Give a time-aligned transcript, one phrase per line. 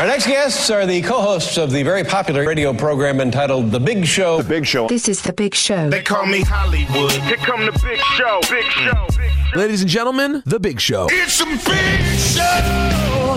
[0.00, 4.06] Our next guests are the co-hosts of the very popular radio program entitled The Big
[4.06, 4.40] Show.
[4.40, 4.88] The Big Show.
[4.88, 5.90] This is The Big Show.
[5.90, 7.12] They call me Hollywood.
[7.12, 8.40] Here come the Big Show.
[8.48, 9.06] Big Show.
[9.18, 9.58] Big show.
[9.58, 11.06] Ladies and gentlemen, The Big Show.
[11.10, 13.36] It's a big show.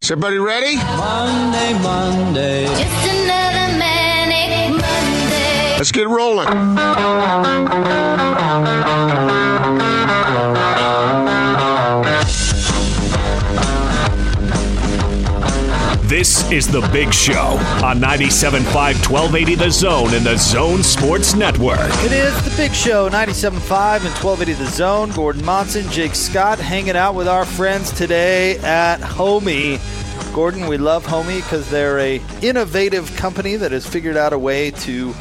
[0.00, 0.76] Is everybody ready?
[0.76, 2.66] Monday, Monday.
[2.66, 5.76] Just another manic Monday.
[5.76, 6.46] Let's get rolling.
[16.24, 21.90] This is The Big Show on 97.5 1280 The Zone and The Zone Sports Network.
[22.02, 25.10] It is the Big Show, 97.5 and 1280 The Zone.
[25.10, 29.78] Gordon Monson, Jake Scott, hanging out with our friends today at Homie.
[30.34, 34.70] Gordon, we love Homie because they're a innovative company that has figured out a way
[34.70, 35.12] to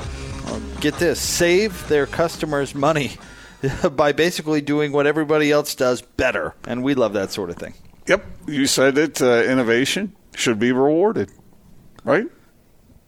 [0.45, 3.17] uh, get this save their customers money
[3.91, 7.73] by basically doing what everybody else does better, and we love that sort of thing.
[8.08, 9.22] Yep, you said it.
[9.22, 11.31] Uh, innovation should be rewarded,
[12.03, 12.25] right?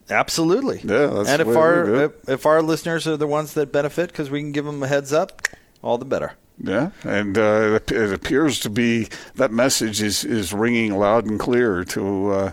[0.10, 0.82] Absolutely.
[0.84, 4.30] Yeah, that's and if our if, if our listeners are the ones that benefit because
[4.30, 5.42] we can give them a heads up,
[5.82, 6.34] all the better.
[6.58, 11.40] Yeah, and uh, it, it appears to be that message is, is ringing loud and
[11.40, 12.52] clear to uh,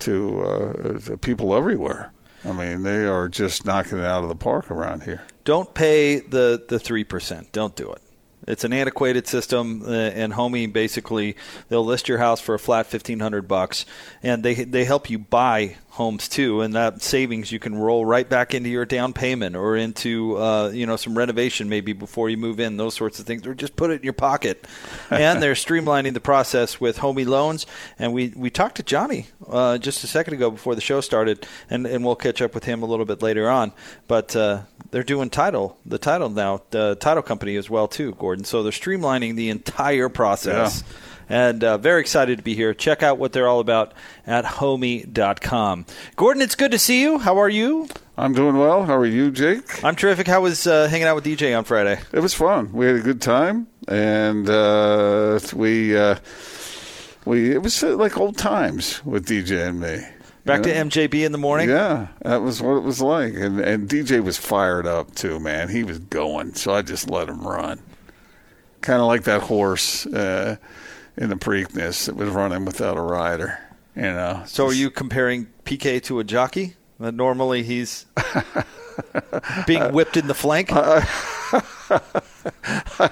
[0.00, 2.12] to, uh, to people everywhere.
[2.44, 5.22] I mean, they are just knocking it out of the park around here.
[5.44, 7.52] don't pay the the three percent.
[7.52, 8.01] Don't do it.
[8.46, 11.36] It's an antiquated system, uh, and Homie basically
[11.68, 13.86] they'll list your house for a flat fifteen hundred bucks,
[14.22, 18.26] and they they help you buy homes too, and that savings you can roll right
[18.26, 22.36] back into your down payment or into uh, you know some renovation maybe before you
[22.36, 24.66] move in, those sorts of things, or just put it in your pocket.
[25.10, 27.66] and they're streamlining the process with Homie loans,
[27.98, 31.46] and we we talked to Johnny uh, just a second ago before the show started,
[31.68, 33.72] and and we'll catch up with him a little bit later on,
[34.08, 34.34] but.
[34.34, 38.44] Uh, they're doing title, the title now, the title company as well too, Gordon.
[38.44, 40.84] So they're streamlining the entire process.
[41.32, 42.74] And uh, very excited to be here.
[42.74, 43.94] Check out what they're all about
[44.26, 45.86] at homie.com.
[46.14, 47.18] Gordon, it's good to see you.
[47.20, 47.88] How are you?
[48.18, 48.84] I'm doing well.
[48.84, 49.82] How are you, Jake?
[49.82, 50.26] I'm terrific.
[50.26, 51.98] How was uh, hanging out with DJ on Friday?
[52.12, 52.70] It was fun.
[52.74, 56.16] We had a good time, and uh, we uh,
[57.24, 60.00] we it was uh, like old times with DJ and me.
[60.44, 60.84] Back You to?
[60.84, 61.70] MJB in the morning?
[61.70, 65.70] Yeah, that was what it was like, and and DJ was fired up too, man.
[65.70, 67.80] He was going, so I just let him run,
[68.82, 70.56] kind of like that horse uh,
[71.16, 73.58] in the Preakness that was running without a rider.
[73.94, 74.42] You know.
[74.46, 76.74] So are you comparing PK to a jockey?
[77.00, 78.06] Uh, normally he's
[79.66, 80.70] being whipped in the flank?
[80.72, 81.06] I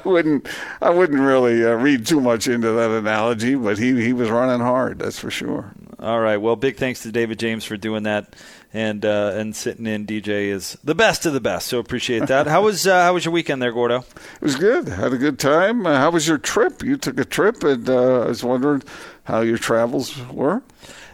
[0.04, 0.48] wouldn't
[0.80, 4.60] I wouldn't really uh, read too much into that analogy, but he he was running
[4.60, 5.00] hard.
[5.00, 5.74] That's for sure.
[6.00, 6.38] All right.
[6.38, 8.34] Well, big thanks to David James for doing that,
[8.72, 10.06] and uh, and sitting in.
[10.06, 12.46] DJ is the best of the best, so appreciate that.
[12.46, 13.98] How was uh, how was your weekend there, Gordo?
[13.98, 14.88] It was good.
[14.88, 15.86] Had a good time.
[15.86, 16.82] Uh, how was your trip?
[16.82, 18.82] You took a trip, and uh, I was wondering
[19.24, 20.62] how your travels were.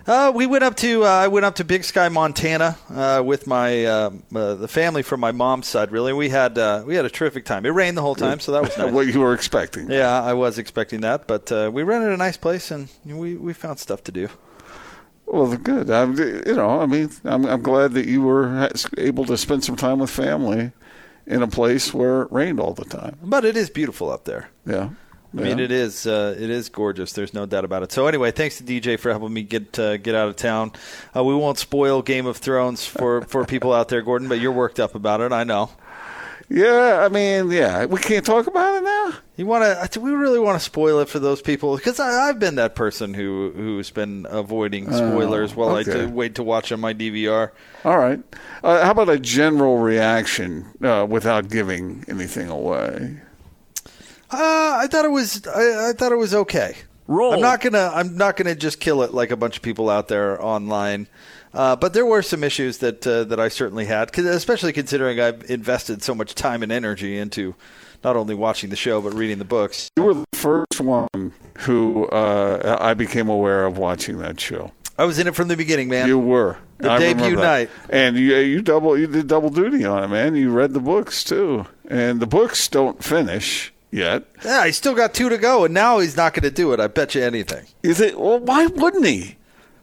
[0.07, 3.49] Uh, we went up to uh, I went up to Big Sky, Montana, uh, with
[3.49, 5.91] my uh, uh, the family from my mom's side.
[5.91, 7.67] Really, we had uh, we had a terrific time.
[7.67, 8.93] It rained the whole time, so that was nice.
[8.93, 9.91] what you were expecting.
[9.91, 13.53] Yeah, I was expecting that, but uh, we rented a nice place and we we
[13.53, 14.29] found stuff to do.
[15.26, 15.91] Well, good.
[15.91, 19.76] I'm, you know, I mean, I'm, I'm glad that you were able to spend some
[19.76, 20.72] time with family
[21.26, 23.19] in a place where it rained all the time.
[23.22, 24.50] But it is beautiful up there.
[24.64, 24.91] Yeah.
[25.37, 27.12] I mean, it is uh, it is gorgeous.
[27.12, 27.92] There's no doubt about it.
[27.92, 30.72] So anyway, thanks to DJ for helping me get uh, get out of town.
[31.14, 34.53] Uh, we won't spoil Game of Thrones for, for people out there, Gordon, but you're
[34.53, 35.32] worked up about it.
[35.32, 35.70] I know.
[36.48, 38.96] Yeah, I mean, yeah, we can't talk about it now.
[39.37, 40.00] You want to?
[40.00, 41.77] We really want to spoil it for those people?
[41.77, 45.93] Because I've been that person who who's been avoiding spoilers while I okay.
[45.93, 47.50] to wait to watch on my DVR.
[47.84, 48.21] All right.
[48.62, 53.21] Uh, how about a general reaction uh, without giving anything away?
[54.31, 56.77] Uh, I thought it was I, I thought it was okay.
[57.09, 57.34] Roll.
[57.34, 60.09] I'm not gonna I'm not gonna just kill it like a bunch of people out
[60.09, 61.06] there online.
[61.56, 65.49] Uh, but there were some issues that uh, that I certainly had, especially considering I've
[65.50, 67.55] invested so much time and energy into
[68.05, 69.89] not only watching the show but reading the books.
[69.97, 74.72] You were the first one who uh, I became aware of watching that show.
[74.99, 76.08] I was in it from the beginning, man.
[76.08, 77.70] You were The I debut night.
[77.91, 80.37] and you you double you did double duty on it, man.
[80.37, 84.25] You read the books too, and the books don't finish yet.
[84.44, 86.81] yeah, he's still got two to go, and now he's not going to do it.
[86.81, 87.67] I bet you anything.
[87.82, 89.37] You think, well, why wouldn't he?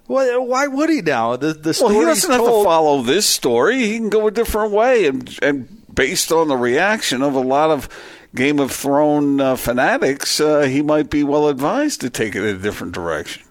[0.08, 1.36] Well, why would he now?
[1.36, 3.78] The the Well, he doesn't have to follow this story.
[3.80, 7.70] He can go a different way, and and based on the reaction of a lot
[7.70, 7.88] of
[8.36, 12.56] Game of Thrones uh, fanatics, uh, he might be well advised to take it in
[12.56, 13.44] a different direction.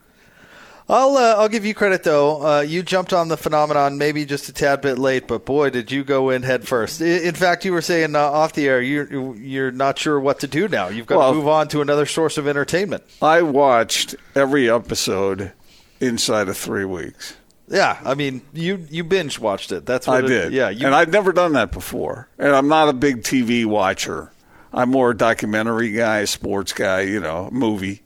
[0.88, 2.44] I'll uh, I'll give you credit though.
[2.44, 5.90] Uh, you jumped on the phenomenon maybe just a tad bit late, but boy, did
[5.90, 7.00] you go in head first.
[7.00, 10.48] In fact, you were saying uh, off the air you're you're not sure what to
[10.48, 10.88] do now.
[10.88, 13.04] You've got Well- to move on to another source of entertainment.
[13.22, 15.52] I watched every episode
[16.02, 17.34] inside of three weeks.
[17.68, 19.86] Yeah, I mean, you you binge watched it.
[19.86, 20.52] That's what I it- did.
[20.52, 22.28] Yeah, you, and I'd never done that before.
[22.38, 24.32] And I'm not a big TV watcher.
[24.74, 28.02] I'm more a documentary guy, sports guy, you know, movie.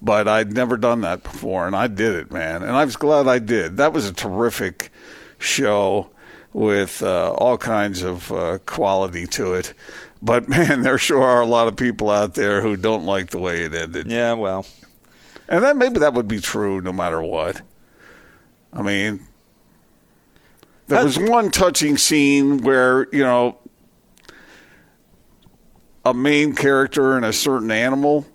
[0.00, 2.62] But I'd never done that before, and I did it, man.
[2.62, 3.78] And I was glad I did.
[3.78, 4.92] That was a terrific
[5.38, 6.10] show
[6.52, 9.74] with uh, all kinds of uh, quality to it.
[10.22, 13.38] But man, there sure are a lot of people out there who don't like the
[13.38, 14.06] way it ended.
[14.10, 14.34] yeah.
[14.34, 14.66] Well,
[15.48, 17.62] And then maybe that would be true no matter what.
[18.72, 19.26] I mean,
[20.88, 23.58] there was one touching scene where, you know,
[26.04, 28.26] a main character and a certain animal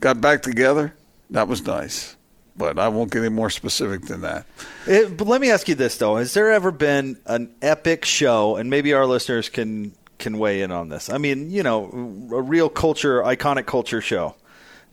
[0.00, 0.94] got back together.
[1.30, 2.16] That was nice.
[2.56, 4.44] But I won't get any more specific than that.
[4.86, 8.56] It, but let me ask you this though: Has there ever been an epic show,
[8.56, 11.08] and maybe our listeners can can weigh in on this?
[11.08, 11.84] I mean, you know,
[12.32, 14.34] a real culture, iconic culture show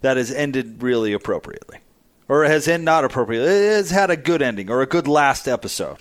[0.01, 1.79] that has ended really appropriately,
[2.27, 5.47] or has end not appropriately, it has had a good ending or a good last
[5.47, 5.97] episode.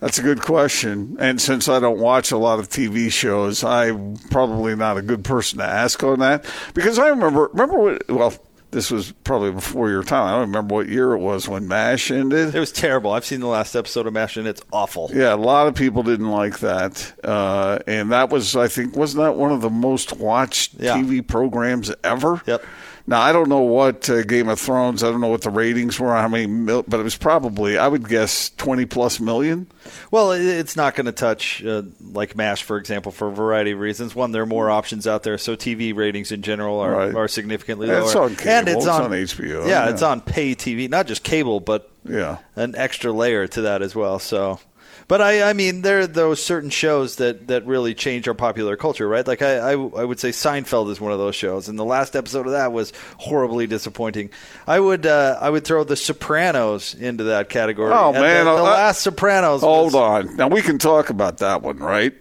[0.00, 1.18] That's a good question.
[1.20, 5.24] And since I don't watch a lot of TV shows, I'm probably not a good
[5.24, 6.46] person to ask on that.
[6.72, 8.32] Because I remember, remember what, well,
[8.70, 10.26] this was probably before your time.
[10.28, 12.54] I don't remember what year it was when MASH ended.
[12.54, 13.10] It was terrible.
[13.12, 15.10] I've seen the last episode of MASH, and it's awful.
[15.12, 17.12] Yeah, a lot of people didn't like that.
[17.22, 20.96] Uh, and that was, I think, wasn't that one of the most watched Yeah.
[20.96, 22.40] TV programs ever?
[22.46, 22.64] Yep.
[23.06, 25.98] Now, I don't know what uh, Game of Thrones, I don't know what the ratings
[25.98, 29.66] were, how many, mil- but it was probably, I would guess, 20 plus million.
[30.10, 33.80] Well, it's not going to touch uh, like MASH, for example, for a variety of
[33.80, 34.14] reasons.
[34.14, 37.14] One, there are more options out there, so TV ratings in general are, Right.
[37.14, 38.02] are significantly lower.
[38.02, 38.50] it's on cable.
[38.50, 39.90] and it's, It's on, on HBO, Yeah, yeah.
[39.90, 42.38] it's on pay TV, not just cable, but Yeah.
[42.56, 44.18] an extra layer to that as well.
[44.18, 44.60] So,
[45.08, 48.76] but I, I mean, there are those certain shows that, that really change our popular
[48.76, 49.26] culture, right?
[49.26, 52.16] Like I, I, I would say Seinfeld is one of those shows, and the last
[52.16, 54.30] episode of that was horribly disappointing.
[54.66, 57.92] I would, uh, I would throw The Sopranos into that category.
[57.92, 59.62] Oh, And man, the, the I- last Sopranos.
[59.62, 60.36] Hold was, on.
[60.36, 62.14] Now we can talk about that one, right?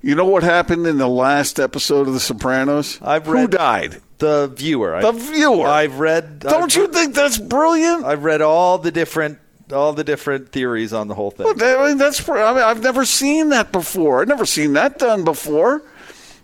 [0.00, 3.00] You know what happened in the last episode of The Sopranos?
[3.02, 4.00] I've read, Who died?
[4.18, 5.00] The viewer.
[5.02, 5.66] The viewer.
[5.66, 6.40] I've read.
[6.40, 8.04] Don't I've, you think that's brilliant?
[8.04, 9.38] I've read all the different,
[9.72, 11.46] all the different theories on the whole thing.
[11.46, 12.26] Well, mean, that's.
[12.28, 14.22] I mean, I've never seen that before.
[14.22, 15.82] I've never seen that done before.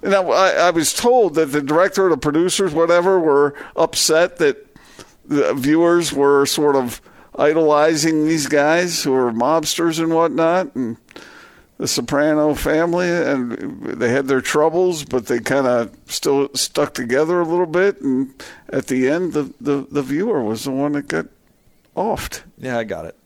[0.03, 4.67] And I, I, was told that the director, the producers, whatever, were upset that
[5.25, 7.00] the viewers were sort of
[7.37, 10.99] idolizing these guys who are mobsters and whatnot, and
[11.79, 17.41] the Soprano family, and they had their troubles, but they kind of still stuck together
[17.41, 18.00] a little bit.
[18.00, 18.35] And
[18.69, 21.26] at the end, the, the, the viewer was the one that got
[21.96, 22.43] offed.
[22.58, 23.17] yeah, I got it.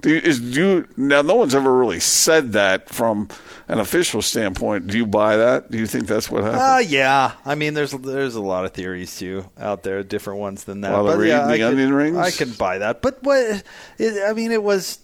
[0.00, 1.22] Do you, is do you, now?
[1.22, 3.28] No one's ever really said that from
[3.66, 4.86] an official standpoint.
[4.86, 5.72] Do you buy that?
[5.72, 6.62] Do you think that's what happened?
[6.62, 7.32] Uh, yeah.
[7.44, 10.92] I mean, there's there's a lot of theories too out there, different ones than that.
[10.92, 12.16] While but yeah, reading I the could, onion rings?
[12.16, 13.02] I can buy that.
[13.02, 13.64] But what?
[13.98, 15.00] It, I mean, it was,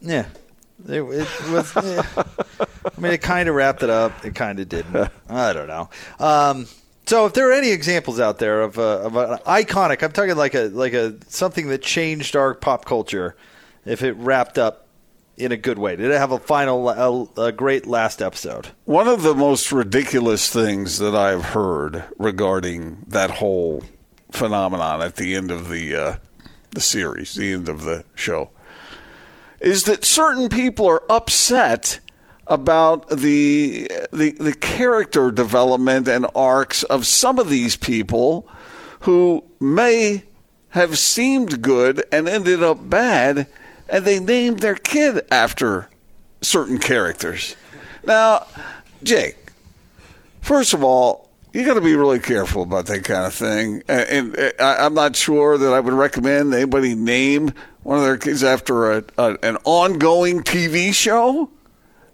[0.00, 0.24] yeah.
[0.88, 1.72] It, it was.
[1.76, 2.02] yeah.
[2.96, 4.24] I mean, it kind of wrapped it up.
[4.24, 5.10] It kind of didn't.
[5.28, 5.90] I don't know.
[6.18, 6.66] Um,
[7.08, 10.36] so, if there are any examples out there of, a, of an iconic, I'm talking
[10.36, 13.34] like a like a something that changed our pop culture,
[13.84, 14.88] if it wrapped up
[15.38, 18.68] in a good way, did it have a final, a, a great last episode?
[18.84, 23.84] One of the most ridiculous things that I've heard regarding that whole
[24.30, 26.16] phenomenon at the end of the uh,
[26.72, 28.50] the series, the end of the show,
[29.60, 32.00] is that certain people are upset
[32.48, 38.48] about the the the character development and arcs of some of these people
[39.00, 40.22] who may
[40.70, 43.46] have seemed good and ended up bad
[43.88, 45.88] and they named their kid after
[46.42, 47.56] certain characters.
[48.04, 48.46] Now,
[49.02, 49.36] Jake,
[50.40, 53.82] first of all, you got to be really careful about that kind of thing.
[53.88, 57.52] And, and I, I'm not sure that I would recommend anybody name
[57.82, 61.50] one of their kids after a, a, an ongoing TV show.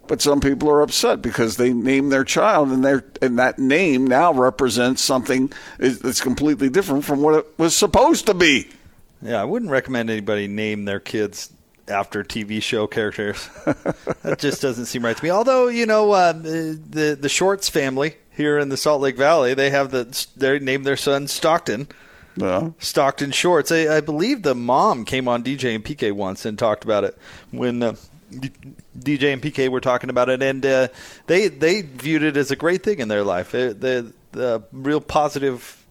[0.07, 4.05] But some people are upset because they name their child, and their and that name
[4.05, 8.69] now represents something that's completely different from what it was supposed to be.
[9.21, 11.51] Yeah, I wouldn't recommend anybody name their kids
[11.87, 13.49] after TV show characters.
[14.23, 15.29] that just doesn't seem right to me.
[15.29, 19.69] Although you know uh, the the Shorts family here in the Salt Lake Valley, they
[19.69, 21.87] have the they named their son Stockton.
[22.37, 22.71] Yeah.
[22.79, 23.71] Stockton Shorts.
[23.71, 27.17] I, I believe the mom came on DJ and PK once and talked about it
[27.51, 27.95] when uh,
[28.31, 30.87] DJ and PK were talking about it, and uh,
[31.27, 33.51] they they viewed it as a great thing in their life.
[33.51, 35.83] The the real positive.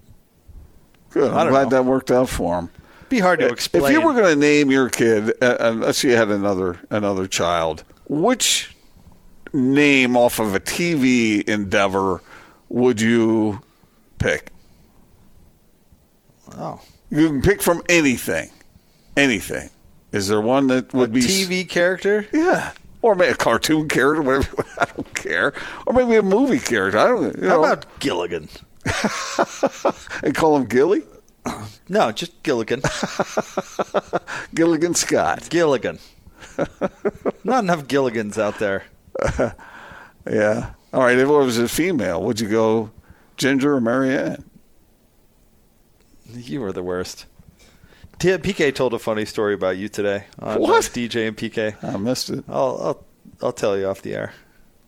[1.11, 1.33] Good.
[1.33, 1.71] I'm glad know.
[1.71, 2.71] that worked out for him.
[3.09, 3.85] Be hard to explain.
[3.85, 6.81] If you were going to name your kid, uh, uh, let's say you had another
[6.91, 8.75] another child, which
[9.53, 12.21] name off of a TV endeavor
[12.69, 13.61] would you
[14.19, 14.51] pick?
[16.59, 16.81] oh.
[17.11, 18.51] You can pick from anything.
[19.17, 19.71] anything.
[20.15, 22.25] Is there one that would be a TV character?
[22.33, 22.71] Yeah.
[23.03, 24.65] Or maybe a cartoon character, whatever.
[24.79, 25.53] I don't care.
[25.87, 26.99] Or maybe a movie character.
[26.99, 27.37] I don't.
[27.37, 28.49] You How know, about Gilligan?
[30.23, 31.03] and call him Gilly,
[31.89, 32.81] No, just Gilligan.
[34.55, 35.49] Gilligan Scott.
[35.51, 35.99] Gilligan.
[37.43, 38.85] Not enough Gilligans out there.
[40.31, 40.75] Yeah.
[40.93, 41.19] All right.
[41.19, 42.93] If it was a female, would you go
[43.37, 44.45] Ginger or Mary Ann?
[46.33, 47.27] You were the worst.
[48.19, 50.83] T- PK told a funny story about you today on What?
[50.85, 51.75] DJ and PK.
[51.83, 52.45] I missed it.
[52.49, 53.05] I'll, I'll
[53.43, 54.33] I'll tell you off the air.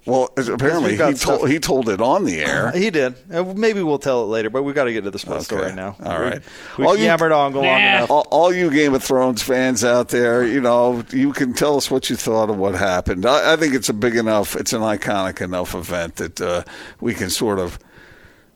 [0.06, 2.70] Well, apparently we've he told stuff- he told it on the air.
[2.70, 3.16] He did.
[3.32, 5.60] Uh, maybe we'll tell it later, but we've got to get to the sports Okay.
[5.62, 5.96] story now.
[6.04, 6.40] All right.
[6.78, 8.08] We, All have you- on long enough.
[8.10, 11.90] all, all you Game of Thrones fans out there, you know, you can tell us
[11.90, 13.26] what you thought of what happened.
[13.26, 16.62] I, I think it's a big enough, it's an iconic enough event that uh,
[17.00, 17.76] we can sort of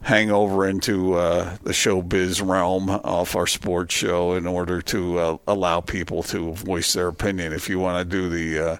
[0.02, 5.36] hang over into uh, the showbiz realm off our sports show in order to uh,
[5.46, 7.52] allow people to voice their opinion.
[7.52, 8.76] If you want to do the uh,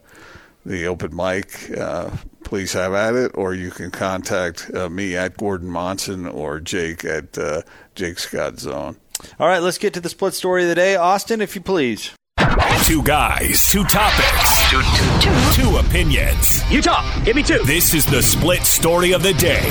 [0.67, 2.11] the open mic, uh,
[2.45, 7.05] please have at it, or you can contact uh, me at Gordon Monson or Jake
[7.05, 7.63] at uh,
[7.95, 8.97] Jake Scott Zone.
[9.39, 10.97] All right, let's get to the split story of the day.
[10.97, 12.11] Austin, if you please.
[12.85, 15.63] Two guys, two topics, two, two, two.
[15.63, 16.63] two opinions.
[16.71, 17.03] You talk.
[17.25, 17.59] Give me two.
[17.67, 19.67] This is the split story of the day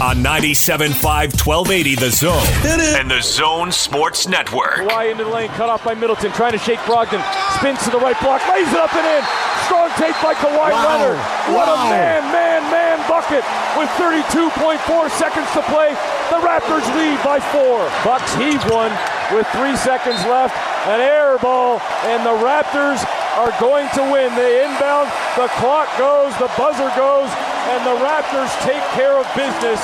[0.00, 2.48] on 97.5 1280 The Zone
[2.96, 4.88] and The Zone Sports Network.
[4.88, 7.20] Kawhi into the lane, cut off by Middleton, trying to shake Brogdon.
[7.60, 9.22] Spins to the right block, lays it up and in.
[9.68, 11.20] Strong take by Kawhi Leonard.
[11.52, 13.44] What a man, man, man bucket
[13.76, 14.80] with 32.4
[15.12, 15.92] seconds to play.
[16.32, 17.84] The Raptors lead by four.
[18.00, 18.96] Bucks heave one
[19.28, 20.56] with three seconds left.
[20.88, 23.04] An air ball, and the Raptors
[23.36, 24.32] are going to win.
[24.34, 27.28] They inbound, the clock goes, the buzzer goes,
[27.68, 29.80] and the Raptors take care of business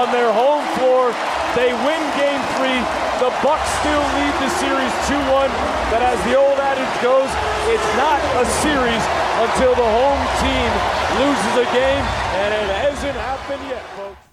[0.00, 1.12] on their home floor.
[1.52, 2.80] They win game three.
[3.22, 5.46] The Bucks still lead the series 2-1.
[5.92, 7.30] But as the old adage goes,
[7.70, 9.04] it's not a series
[9.44, 10.70] until the home team
[11.20, 12.04] loses a game,
[12.42, 14.24] and it hasn't happened yet, folks.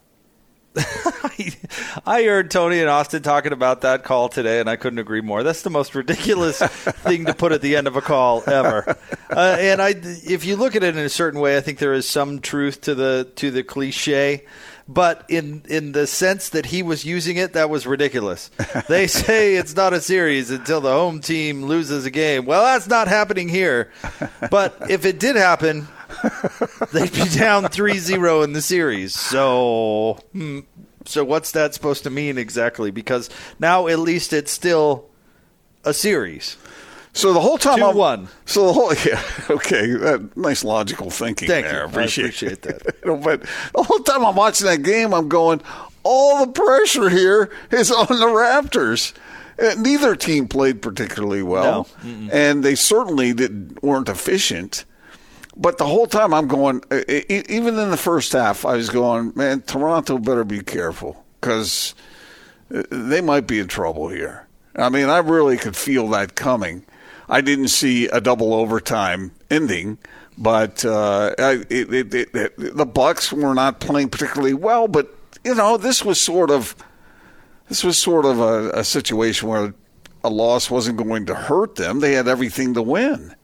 [2.05, 5.43] I heard Tony and Austin talking about that call today, and I couldn't agree more.
[5.43, 8.97] That's the most ridiculous thing to put at the end of a call ever.
[9.29, 11.93] Uh, and I, if you look at it in a certain way, I think there
[11.93, 14.45] is some truth to the to the cliche.
[14.87, 18.49] But in in the sense that he was using it, that was ridiculous.
[18.89, 22.45] They say it's not a series until the home team loses a game.
[22.45, 23.91] Well, that's not happening here.
[24.49, 25.87] But if it did happen,
[26.91, 29.13] they'd be down 3-0 in the series.
[29.13, 30.61] So, hmm,
[31.05, 32.91] so what's that supposed to mean exactly?
[32.91, 33.29] Because
[33.59, 35.09] now at least it's still
[35.83, 36.57] a series.
[37.13, 38.27] So the whole time Two I'm one.
[38.45, 41.79] So the whole yeah okay that, nice logical thinking Thank there.
[41.79, 41.81] you.
[41.81, 42.95] I Appreciate, appreciate that.
[43.03, 43.41] You know, but
[43.75, 45.61] the whole time I'm watching that game, I'm going,
[46.03, 49.13] all the pressure here is on the Raptors.
[49.61, 51.87] Uh, Neither team played particularly well,
[52.31, 54.85] and they certainly did, weren't efficient.
[55.61, 59.31] But the whole time I'm going, uh, even in the first half, I was going,
[59.35, 61.93] man, Toronto better be careful because
[62.69, 64.47] they might be in trouble here.
[64.75, 66.83] I mean, I really could feel that coming.
[67.29, 69.99] I didn't see a double overtime ending,
[70.35, 74.87] but uh, it, it, it, the Bucks were not playing particularly well.
[74.87, 75.13] But
[75.43, 76.75] you know, this was sort of
[77.69, 79.75] this was sort of a, a situation where
[80.23, 81.99] a loss wasn't going to hurt them.
[81.99, 83.35] They had everything to win.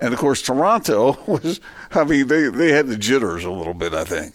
[0.00, 1.60] And of course, Toronto was,
[1.92, 4.34] I mean, they, they had the jitters a little bit, I think.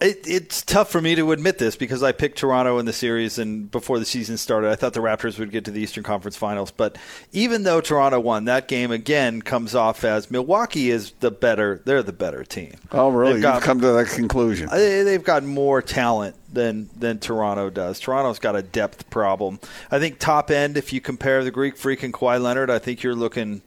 [0.00, 3.38] It, it's tough for me to admit this because I picked Toronto in the series,
[3.38, 6.36] and before the season started, I thought the Raptors would get to the Eastern Conference
[6.36, 6.72] Finals.
[6.72, 6.98] But
[7.32, 11.80] even though Toronto won, that game again comes off as Milwaukee is the better.
[11.86, 12.74] They're the better team.
[12.90, 13.34] Oh, really?
[13.34, 14.68] They've got- You've come to that conclusion.
[14.68, 17.98] Uh, they- They've got more talent than than Toronto does.
[18.00, 19.58] Toronto's got a depth problem.
[19.92, 23.02] I think top end, if you compare the Greek Freak and Kawhi Leonard, I think
[23.04, 23.62] you're looking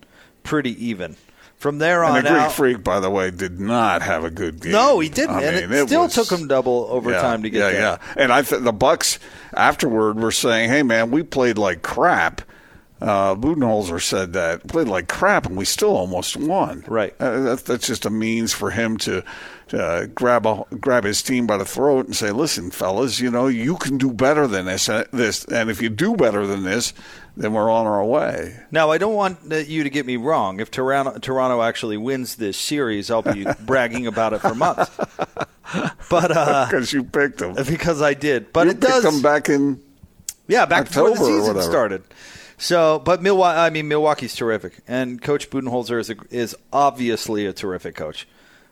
[0.48, 1.16] pretty even.
[1.58, 4.30] From there on And the Greek out, Freak, by the way, did not have a
[4.30, 4.74] good game.
[4.74, 7.50] no, he didn't, I and mean, it, still was- took him double overtime yeah, to
[7.50, 7.82] get yeah, there.
[7.82, 8.14] Yeah, yeah.
[8.24, 9.18] And I th- the Bucks
[9.56, 12.42] afterward were saying, "Hey, man, we played like crap."
[13.00, 16.84] Uh, Budenholzer said that played like crap, and we still almost won.
[16.88, 17.14] Right.
[17.20, 19.24] Uh, that's, that's just a means for him to,
[19.68, 23.30] to uh, grab a, grab his team by the throat and say, "Listen, fellas, you
[23.32, 24.90] know you can do better than this.
[24.90, 26.94] uh, This, and if you do better than this,
[27.38, 30.60] then we're on our way." Now, I don't want uh, you to get me wrong.
[30.60, 34.92] If Toronto, Toronto actually wins this series, I'll be bragging about it for months.
[36.10, 37.54] But uh, Because you picked them.
[37.68, 39.04] because I did, but you it does.
[39.04, 39.82] come back in.
[40.48, 42.04] Yeah, back before the October season started.
[42.58, 47.54] So, but Milwaukee, I mean, Milwaukee's terrific, and Coach Budenholzer is a, is obviously a
[47.54, 48.28] terrific coach.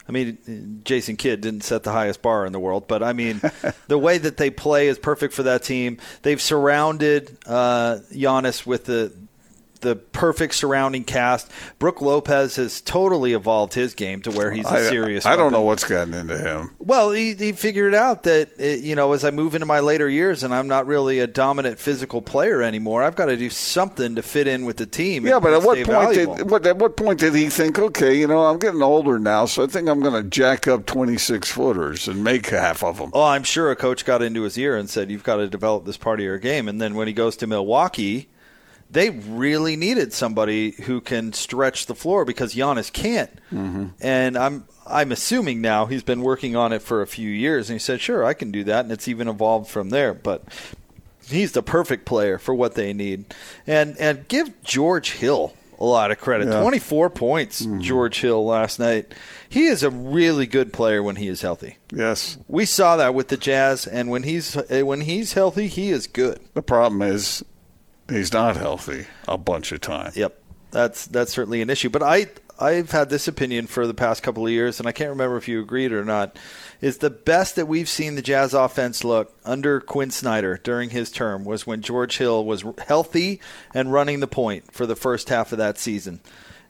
[0.08, 3.42] I mean, Jason Kidd didn't set the highest bar in the world, but I mean,
[3.88, 5.98] the way that they play is perfect for that team.
[6.22, 9.14] They've surrounded uh, Giannis with the
[9.82, 11.52] the perfect surrounding cast.
[11.80, 15.26] Brook Lopez has totally evolved his game to where he's a serious.
[15.26, 16.72] I don't know what's gotten into him.
[16.80, 20.10] Well, he, he figured out that uh, you know as I move into my later
[20.10, 23.04] years and I'm not really a dominant physical player anymore.
[23.04, 25.26] I've got to do something to fit in with the team.
[25.26, 26.36] Yeah, but at what point valuable.
[26.36, 27.80] did what, at what point did he think?
[27.80, 30.86] Okay, you know, I'm getting older now, so I think I'm going to jack up
[30.86, 33.12] 26 footers and make half of them.
[33.14, 35.86] Oh, I'm sure a coach got into his ear and said, "You've got to develop
[35.86, 38.30] this part of your game." And then when he goes to Milwaukee,
[38.90, 43.32] they really needed somebody who can stretch the floor because Giannis can't.
[43.52, 43.88] Mm-hmm.
[44.02, 47.76] And I'm I'm assuming now he's been working on it for a few years, and
[47.76, 50.14] he said, "Sure, I can do that," and it's even evolved from there.
[50.14, 50.44] But
[51.28, 53.26] he's the perfect player for what they need.
[53.66, 56.48] And and give George Hill a lot of credit.
[56.48, 56.62] Yeah.
[56.62, 57.82] 24 points, Mm-hmm.
[57.82, 59.14] George Hill last night.
[59.50, 61.78] He is a really good player when he is healthy.
[61.94, 62.38] Yes.
[62.48, 66.40] We saw that with the Jazz, and when he's when he's healthy, he is good.
[66.54, 67.44] The problem is
[68.10, 70.12] he's not healthy a bunch of time.
[70.16, 71.90] Yep, that's that's certainly an issue.
[71.90, 72.28] But I
[72.60, 75.48] I've had this opinion for the past couple of years, and I can't remember if
[75.48, 76.38] you agreed or not.
[76.82, 81.12] Is the best that we've seen the Jazz offense look under Quin Snyder during his
[81.12, 83.42] term was when George Hill was healthy
[83.74, 86.22] and running the point for the first half of that season,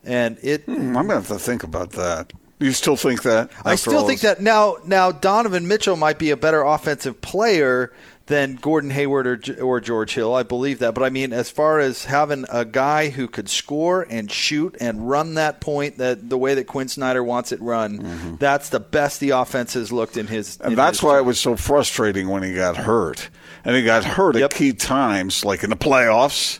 [0.03, 2.33] and it Hmm, I'm going to have to think about that.
[2.59, 3.51] You still think that?
[3.65, 4.77] I still think that now.
[4.85, 7.91] Now Donovan Mitchell might be a better offensive player
[8.27, 10.33] than Gordon Hayward or, or George Hill.
[10.33, 14.01] I believe that, but I mean, as far as having a guy who could score
[14.09, 18.37] and shoot and run that point that the way that Quin Snyder wants it run,
[18.39, 20.55] that's the best the offense has looked in his.
[20.55, 20.63] Mm-hmm.
[20.63, 23.29] And in that's his why it was so frustrating when he got hurt.
[23.63, 24.51] And he got hurt Yep.
[24.53, 26.59] at key times, like in the playoffs,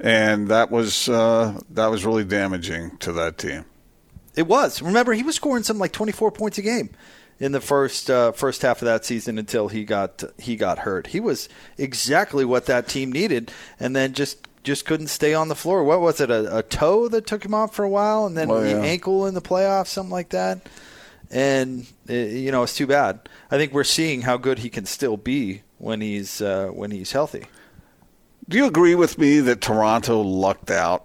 [0.00, 3.64] and that was uh, that was really damaging to that team.
[4.40, 4.80] It was.
[4.80, 6.88] Remember, he was scoring something like 24 points a game
[7.38, 11.08] in the first uh, first half of that season until he got he got hurt.
[11.08, 15.54] He was exactly what that team needed, and then just just couldn't stay on the
[15.54, 15.84] floor.
[15.84, 16.30] What was it?
[16.30, 19.26] A, a toe that took him off for a while, and then Oh, the ankle
[19.26, 20.60] in the playoffs, something like that.
[21.30, 23.28] And uh, you know, it's too bad.
[23.50, 27.12] I think we're seeing how good he can still be when he's uh, when he's
[27.12, 27.44] healthy.
[28.48, 31.04] Do you agree with me that Toronto lucked out?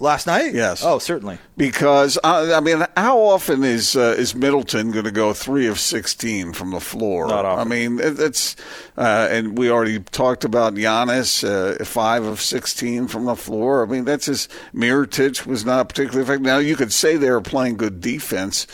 [0.00, 0.82] Last night, Yes.
[0.84, 1.38] Oh, certainly.
[1.56, 5.78] Because uh, I mean, how often is uh, is Middleton going to go three of
[5.78, 7.28] sixteen from the floor?
[7.28, 7.60] Not often.
[7.66, 8.56] I mean, it, it's
[8.98, 13.86] uh, and we already talked about Giannis, uh, five of sixteen from the floor.
[13.86, 16.44] I mean, that's just Mirotic was not particularly effective.
[16.44, 18.66] Now you could say they were playing good defense,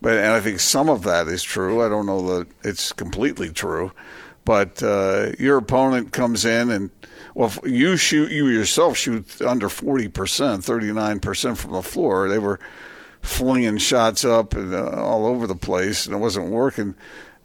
[0.00, 1.82] but and I think some of that is true.
[1.84, 3.90] I don't know that it's completely true,
[4.44, 6.90] but uh, your opponent comes in and.
[7.38, 12.28] Well, you shoot, you yourself shoot under 40%, 39% from the floor.
[12.28, 12.58] They were
[13.22, 16.96] flinging shots up and uh, all over the place, and it wasn't working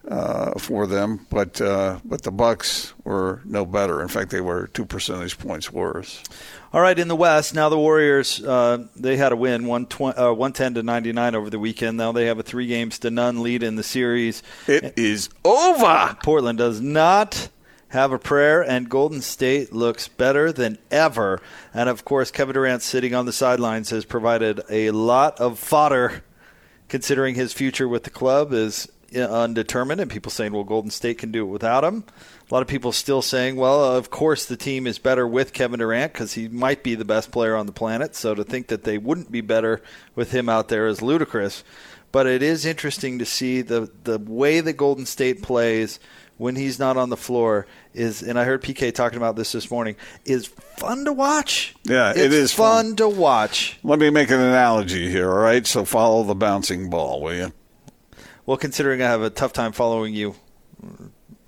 [0.08, 1.28] uh, for them.
[1.30, 4.02] But uh, but the Bucks were no better.
[4.02, 6.24] In fact, they were two percentage points worse.
[6.72, 10.32] All right, in the West, now the Warriors uh, they had a win, 120, uh,
[10.32, 11.98] 110 to 99 over the weekend.
[11.98, 14.42] Now they have a three games to none lead in the series.
[14.66, 16.16] It is over.
[16.20, 17.48] Portland does not
[17.94, 21.40] have a prayer, and Golden State looks better than ever.
[21.72, 26.22] And of course, Kevin Durant sitting on the sidelines has provided a lot of fodder,
[26.88, 30.00] considering his future with the club is undetermined.
[30.00, 32.04] And people saying, well, Golden State can do it without him.
[32.50, 35.78] A lot of people still saying, well, of course the team is better with Kevin
[35.78, 38.14] Durant because he might be the best player on the planet.
[38.14, 39.80] So to think that they wouldn't be better
[40.14, 41.64] with him out there is ludicrous.
[42.12, 45.98] But it is interesting to see the, the way that Golden State plays
[46.36, 49.70] when he's not on the floor is, and I heard PK talking about this this
[49.70, 51.74] morning, is fun to watch.
[51.84, 52.96] Yeah, it's it is fun, fun.
[52.96, 53.78] to watch.
[53.82, 55.66] Let me make an analogy here, all right?
[55.66, 57.52] So follow the bouncing ball, will you?
[58.46, 60.34] Well, considering I have a tough time following you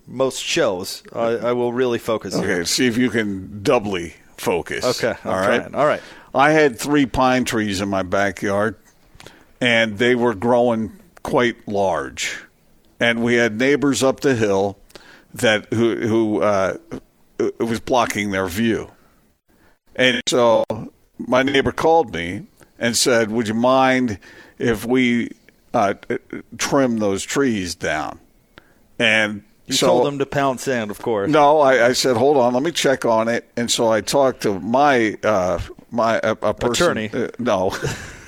[0.06, 2.44] most shows, I, I will really focus here.
[2.44, 4.84] Okay, see if you can doubly focus.
[4.84, 5.74] Okay, I'm all right.
[5.74, 6.02] All right.
[6.34, 8.76] I had three pine trees in my backyard,
[9.60, 12.45] and they were growing quite large.
[13.00, 14.78] And we had neighbors up the hill
[15.34, 16.76] that who who uh,
[17.58, 18.90] was blocking their view.
[19.94, 20.64] And so
[21.18, 22.46] my neighbor called me
[22.78, 24.18] and said, "Would you mind
[24.58, 25.30] if we
[25.74, 25.94] uh,
[26.58, 28.18] trim those trees down?"
[28.98, 31.30] And You so, told him to pound sand, of course.
[31.30, 33.46] no, I, I said, hold on, let me check on it.
[33.58, 37.10] And so I talked to my uh, my a, a person, Attorney.
[37.26, 37.76] uh, no,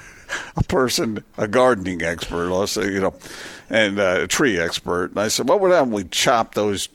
[0.57, 2.67] a person, a gardening expert.
[2.67, 3.15] Say, you know,
[3.71, 5.11] and uh, a tree expert.
[5.11, 5.93] And I said, what would happen?
[5.93, 6.89] We chop those,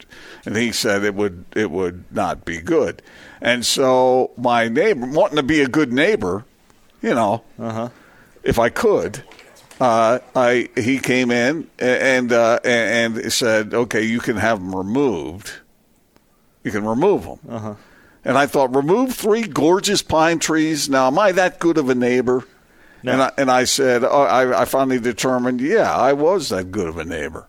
[0.45, 3.01] and he said it would it would not be good.
[3.41, 6.45] And so my neighbor, wanting to be a good neighbor,
[7.01, 7.89] you know, Uh-huh.
[8.43, 9.23] if I could.
[9.81, 15.51] Uh, I he came in and uh, and said, "Okay, you can have them removed.
[16.63, 17.73] You can remove them." Uh-huh.
[18.23, 20.87] And I thought, remove three gorgeous pine trees.
[20.87, 22.45] Now, am I that good of a neighbor?
[23.03, 26.87] And, I, and I said, oh, I, I finally determined, yeah, I was that good
[26.87, 27.47] of a neighbor.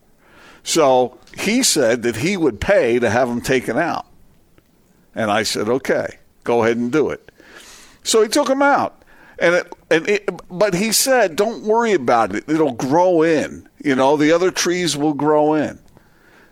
[0.64, 4.06] So he said that he would pay to have them taken out.
[5.14, 7.30] And I said, okay, go ahead and do it.
[8.02, 9.02] So he took them out.
[9.38, 12.48] And it, and it, but he said, don't worry about it.
[12.48, 13.68] It'll grow in.
[13.82, 15.78] You know, the other trees will grow in.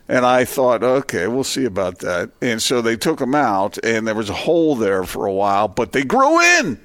[0.08, 2.30] And I thought, okay, we'll see about that.
[2.42, 5.68] And so they took them out, and there was a hole there for a while,
[5.68, 6.80] but they grew in.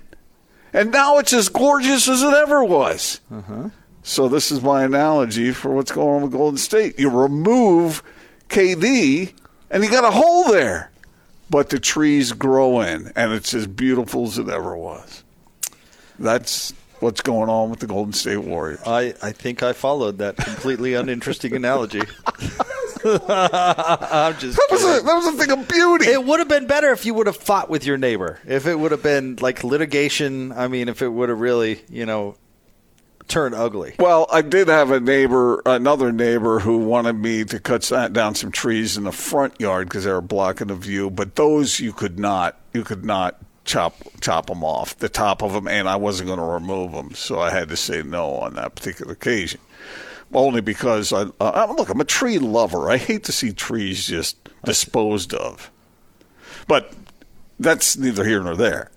[0.74, 3.22] And now it's as gorgeous as it ever was.
[3.32, 3.70] Uh-huh.
[4.04, 6.98] So this is my analogy for what's going on with Golden State.
[6.98, 8.04] You remove
[8.50, 9.34] KD,
[9.70, 10.92] and you got a hole there,
[11.50, 15.24] but the trees grow in, and it's as beautiful as it ever was.
[16.20, 18.80] That's what's going on with the Golden State Warriors.
[18.86, 22.02] I, I think I followed that completely uninteresting analogy.
[23.30, 26.08] I'm just That was a that was a thing of beauty.
[26.08, 28.40] It would have been better if you would have fought with your neighbor.
[28.46, 30.52] If it would have been like litigation.
[30.52, 32.36] I mean, if it would have really, you know,
[33.28, 33.96] turned ugly.
[34.00, 38.52] Well, I did have a neighbor, another neighbor, who wanted me to cut down some
[38.52, 41.10] trees in the front yard because they were blocking the view.
[41.10, 45.54] But those you could not, you could not chop chop them off the top of
[45.54, 48.56] them, and I wasn't going to remove them, so I had to say no on
[48.56, 49.60] that particular occasion.
[50.34, 52.90] Only because I uh, look, I'm a tree lover.
[52.90, 55.72] I hate to see trees just disposed of.
[56.68, 56.94] But
[57.60, 58.92] that's neither here nor there.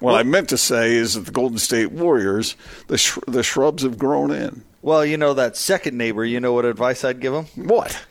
[0.00, 2.56] What I meant to say is that the Golden State Warriors,
[2.88, 4.64] the sh- the shrubs have grown in.
[4.82, 6.24] Well, you know that second neighbor.
[6.24, 7.44] You know what advice I'd give him?
[7.68, 8.04] What?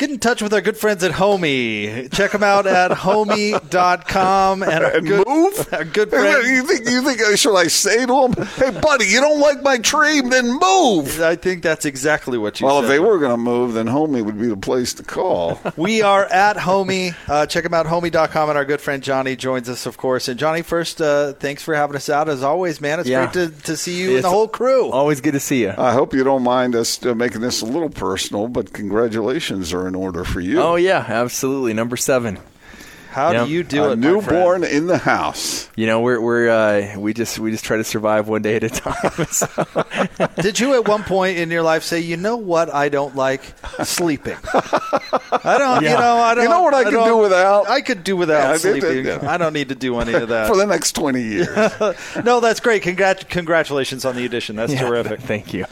[0.00, 2.10] Get in touch with our good friends at Homie.
[2.10, 4.62] Check them out at homie.com.
[4.62, 5.68] And our and good, move.
[5.74, 6.46] Our good Hey, friend.
[6.46, 6.88] You think?
[6.88, 7.36] You think?
[7.38, 10.22] Should I say to him, "Hey, buddy, you don't like my tree?
[10.22, 12.72] Then move." I think that's exactly what you said.
[12.72, 12.84] Well, said.
[12.84, 15.60] if they were going to move, then Homie would be the place to call.
[15.76, 17.14] We are at Homie.
[17.28, 18.48] Uh, check them out, homie.com.
[18.48, 20.28] And our good friend Johnny joins us, of course.
[20.28, 22.28] And Johnny, first, uh, thanks for having us out.
[22.30, 23.30] As always, man, it's Yeah.
[23.30, 24.90] great to, to see you and the whole crew.
[24.90, 25.74] Always good to see you.
[25.76, 29.89] I hope you don't mind us uh, making this a little personal, but congratulations are
[29.90, 30.60] in order for you.
[30.62, 31.74] Oh yeah, absolutely.
[31.74, 32.38] Number seven.
[33.10, 33.46] How Yep.
[33.46, 35.68] do you do a it, newborn in the house.
[35.76, 38.64] You know, we're we're uh, we just we just try to survive one day at
[38.64, 39.26] a time.
[39.30, 39.48] So-
[40.40, 43.42] Did you at one point in your life say, you know what I don't like?
[43.84, 44.36] Sleeping.
[44.44, 46.44] I don't, you know, I don't.
[46.44, 47.68] You know what I could don't- do without?
[47.68, 49.06] I could do without Yeah, I did- sleeping.
[49.06, 49.30] yeah.
[49.30, 50.48] I don't need to do any of that.
[50.48, 51.48] For the next 20 years.
[52.24, 52.82] no, that's great.
[52.82, 54.56] Congrat- congratulations on the addition.
[54.56, 55.20] That's Yeah, terrific.
[55.20, 55.66] Thank you.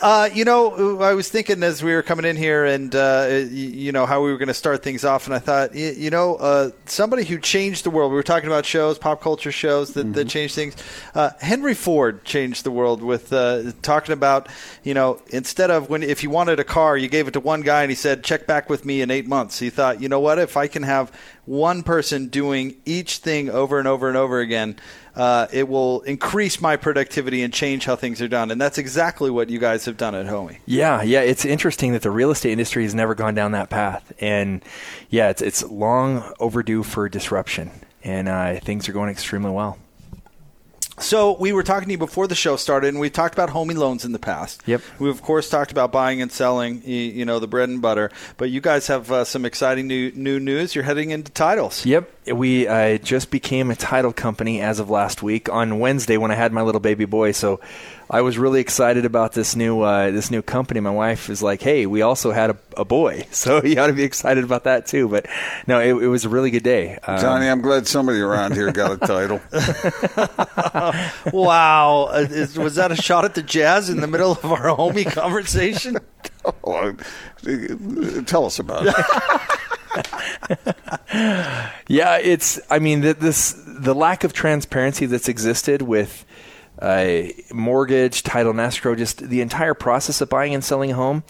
[0.00, 3.92] Uh, you know, I was thinking as we were coming in here, and uh, you
[3.92, 6.36] know how we were going to start things off, and I thought, y- you know,
[6.36, 8.10] uh, somebody who changed the world.
[8.10, 10.76] We were talking about shows, pop culture shows that, that changed things.
[11.14, 14.48] Uh, Henry Ford changed the world with uh, talking about,
[14.82, 17.62] you know, instead of when if you wanted a car, you gave it to one
[17.62, 19.58] guy, and he said, check back with me in eight months.
[19.58, 21.12] He thought, you know what, if I can have
[21.46, 24.76] one person doing each thing over and over and over again.
[25.14, 29.30] Uh, it will increase my productivity and change how things are done, and that's exactly
[29.30, 30.58] what you guys have done at Homie.
[30.66, 34.12] Yeah, yeah, it's interesting that the real estate industry has never gone down that path,
[34.20, 34.64] and
[35.10, 37.70] yeah, it's it's long overdue for disruption,
[38.02, 39.78] and uh, things are going extremely well.
[40.98, 43.76] So we were talking to you before the show started, and we talked about homie
[43.76, 44.62] loans in the past.
[44.66, 44.80] Yep.
[44.98, 48.10] We've of course talked about buying and selling, you know, the bread and butter.
[48.36, 50.74] But you guys have uh, some exciting new new news.
[50.74, 51.84] You're heading into titles.
[51.84, 56.30] Yep, we uh, just became a title company as of last week on Wednesday when
[56.30, 57.32] I had my little baby boy.
[57.32, 57.60] So
[58.08, 60.80] I was really excited about this new uh, this new company.
[60.80, 63.92] My wife is like, "Hey, we also had a, a boy, so you ought to
[63.92, 65.26] be excited about that too." But
[65.66, 66.98] no, it, it was a really good day.
[67.06, 69.40] Um, Johnny, I'm glad somebody around here got a title.
[71.32, 74.76] wow, Uh, is, was that a shot at the Jazz in the middle of our
[74.76, 75.98] homie conversation?
[76.64, 76.72] Oh,
[77.44, 78.94] uh, tell us about it.
[81.86, 82.58] Yeah, it's.
[82.70, 86.24] I mean, th- this the lack of transparency that's existed with
[86.78, 91.24] uh, mortgage, title, and escrow, just the entire process of buying and selling a home.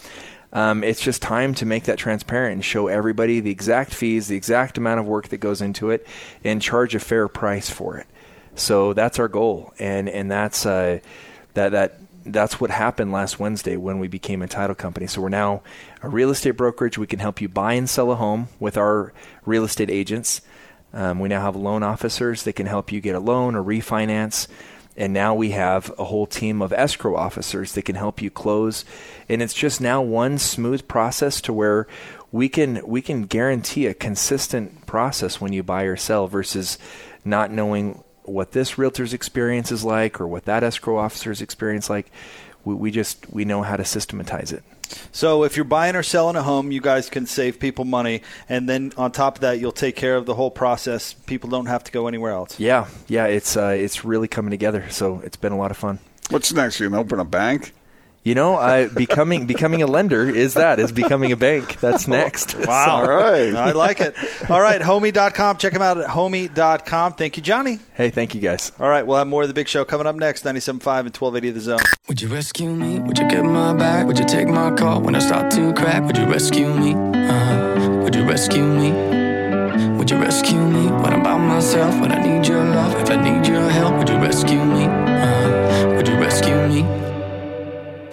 [0.53, 4.37] Um, it's just time to make that transparent and show everybody the exact fees, the
[4.37, 6.07] exact amount of work that goes into it,
[6.45, 8.07] and charge a fair price for it.
[8.55, 11.01] So that's our goal, and and that's uh,
[11.55, 15.07] that that that's what happened last Wednesday when we became a title company.
[15.07, 15.63] So we're now
[16.03, 16.99] a real estate brokerage.
[16.99, 19.13] We can help you buy and sell a home with our
[19.45, 20.41] real estate agents.
[20.93, 24.47] Um, we now have loan officers that can help you get a loan or refinance.
[24.97, 28.85] And now we have a whole team of escrow officers that can help you close.
[29.29, 31.89] And it's just now one smooth process to where
[32.31, 36.79] we can we can guarantee a consistent process when you buy or sell versus
[37.25, 42.11] not knowing what this realtor's experience is like or what that escrow officer's experience like.
[42.65, 44.63] we, we just we know how to systematize it.
[45.13, 48.69] So if you're buying or selling a home, you guys can save people money, and
[48.69, 51.15] then on top of that, you'll take care of the whole process.
[51.15, 52.61] People don't have to go anywhere else.
[52.61, 54.89] Yeah, yeah, it's uh, it's really coming together.
[54.91, 55.99] So it's been a lot of fun.
[56.31, 56.81] What's next?
[56.81, 57.73] You can open a bank.
[58.25, 61.79] You know, I, becoming becoming a lender is that is becoming a bank.
[61.81, 62.55] That's next.
[62.67, 62.87] Wow.
[63.03, 63.55] All right.
[63.55, 64.17] I like it.
[64.49, 65.59] All right, homie.com.
[65.59, 67.13] Check them out at homie.com.
[67.13, 67.81] Thank you, Johnny.
[67.93, 68.73] Hey, thank you guys.
[68.81, 71.49] All right, we'll have more of the big show coming up next 97.5 and 1280
[71.49, 71.79] of The Zone.
[72.09, 72.99] Would you rescue me?
[73.01, 74.07] Would you get my back?
[74.07, 76.05] Would you take my call when I start to crack?
[76.05, 76.95] Would you rescue me?
[76.95, 78.01] Uh-huh.
[78.05, 78.91] Would you rescue me?
[79.99, 82.01] Would you rescue me when I'm by myself?
[82.01, 82.95] When I need your love?
[83.03, 85.04] If I need your help, would you rescue me?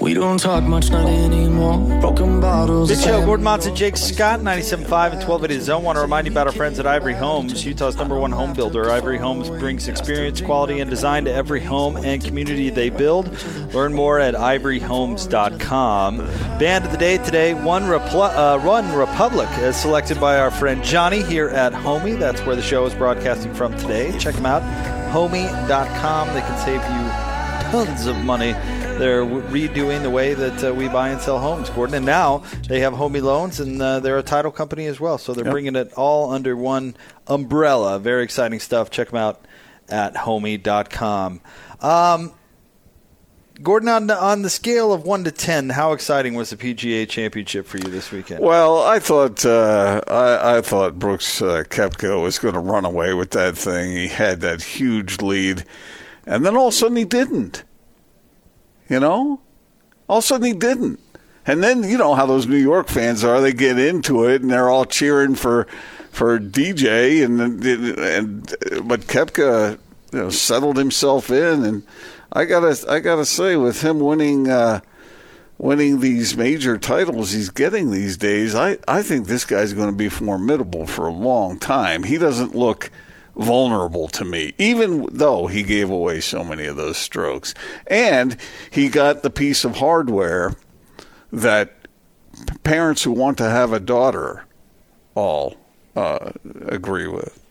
[0.01, 1.77] We don't talk much, not anymore.
[2.01, 2.89] Broken bottles.
[2.89, 5.83] Big show, Gordon Monson, Jake Scott, 97.5 and 1280 The Zone.
[5.83, 8.89] Want to remind you about our friends at Ivory Homes, Utah's number one home builder.
[8.89, 13.27] Ivory Homes brings experience, quality, and design to every home and community they build.
[13.75, 16.17] Learn more at ivoryhomes.com.
[16.57, 20.83] Band of the day today, One, Repl- uh, One Republic, as selected by our friend
[20.83, 22.17] Johnny here at Homie.
[22.17, 24.17] That's where the show is broadcasting from today.
[24.17, 24.63] Check them out,
[25.13, 26.33] homie.com.
[26.33, 28.55] They can save you tons of money.
[28.97, 31.95] They're redoing the way that uh, we buy and sell homes, Gordon.
[31.95, 35.17] And now they have Homie Loans, and uh, they're a title company as well.
[35.17, 35.51] So they're Yep.
[35.51, 36.95] bringing it all under one
[37.27, 37.97] umbrella.
[37.97, 38.91] Very exciting stuff.
[38.91, 39.43] Check them out
[39.89, 41.41] at homie.com.
[41.81, 42.31] Um,
[43.63, 47.07] Gordon, on the, on the scale of 1 to 10, how exciting was the PGA
[47.09, 48.39] Championship for you this weekend?
[48.43, 53.13] Well, I thought uh, I, I thought Brooks uh, Koepka was going to run away
[53.13, 53.91] with that thing.
[53.91, 55.63] He had that huge lead,
[56.25, 57.63] and then all of a sudden he didn't.
[58.91, 59.39] You know,
[60.09, 60.99] all of a sudden he didn't.
[61.47, 64.51] And then you know how those New York fans are; they get into it and
[64.51, 65.65] they're all cheering for
[66.11, 69.79] for DJ, and and but Koepka
[70.11, 71.83] you know, settled himself in, and
[72.33, 74.49] I gotta I gotta say, with him winning.
[74.49, 74.81] Uh,
[75.57, 79.95] winning these major titles he's getting these days, I, I think this guy's going to
[79.95, 82.01] be formidable for a long time.
[82.01, 82.89] He doesn't look
[83.35, 87.53] vulnerable to me, even though he gave away so many of those strokes.
[87.87, 88.37] And
[88.69, 90.55] he got the piece of hardware
[91.31, 91.75] that
[92.63, 94.45] parents who want to have a daughter
[95.15, 95.57] all
[95.95, 96.31] uh,
[96.65, 97.43] agree with,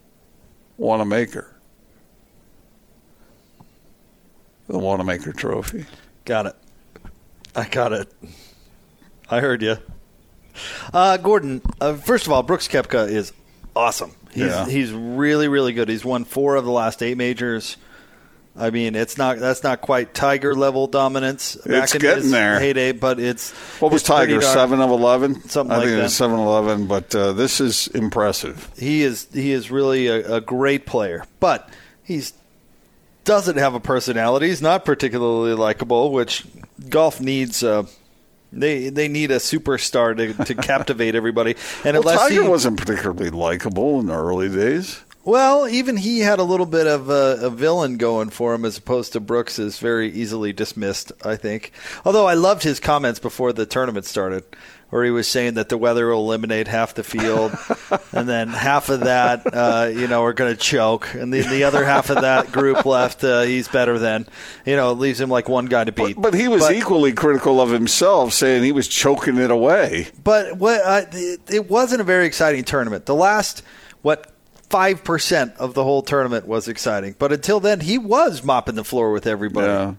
[0.77, 1.57] want to make her.
[4.69, 5.87] The Wanamaker Trophy.
[6.25, 6.57] Got it.
[7.57, 8.13] I got it.
[9.29, 9.79] I heard you.
[10.93, 13.33] Uh, Gordon, uh, first of all, Brooks Koepka is
[13.75, 14.13] awesome.
[14.33, 14.67] He's, Yeah.
[14.67, 15.89] he's really, really good.
[15.89, 17.77] He's won four of the last eight majors.
[18.57, 22.33] I mean, it's not that's not quite Tiger level dominance back It's in getting his
[22.33, 22.59] there.
[22.59, 24.43] heyday, but it's What was it's Tiger?
[24.43, 25.49] Seven of eleven.
[25.49, 26.01] Something I like think that.
[26.01, 26.87] it was seven eleven.
[26.87, 28.69] But uh, this is impressive.
[28.77, 31.71] He is he is really a, a great player, but
[32.03, 32.33] he's
[33.25, 34.49] doesn't have a personality.
[34.49, 36.45] He's not particularly likable, which
[36.89, 37.63] golf needs.
[37.63, 37.85] Uh,
[38.53, 41.57] they they need a superstar to, to captivate everybody.
[41.85, 45.03] And Well, unless Tiger he, wasn't particularly likable in the early days.
[45.25, 48.79] well, even he had a little bit of a, a villain going for him, as
[48.79, 51.13] opposed to Brooks is very easily dismissed.
[51.25, 51.73] I think.
[52.05, 54.45] Although I loved his comments before the tournament started,
[54.91, 57.53] where he was saying that the weather will eliminate half the field,
[58.13, 61.65] and then half of that, uh, you know, are going to choke, and the, the
[61.65, 64.27] other half of that group left, uh, he's better than.
[64.67, 66.17] You know, it leaves him like one guy to beat.
[66.17, 70.09] But, but he was But- equally critical of himself, saying he was choking it away.
[70.23, 73.07] But what uh, it, it wasn't a very exciting tournament.
[73.07, 73.63] The last
[74.03, 74.33] what
[74.69, 78.85] five percent of the whole tournament was exciting, but until then, he was mopping the
[78.85, 79.67] floor with everybody.
[79.67, 79.95] Yeah.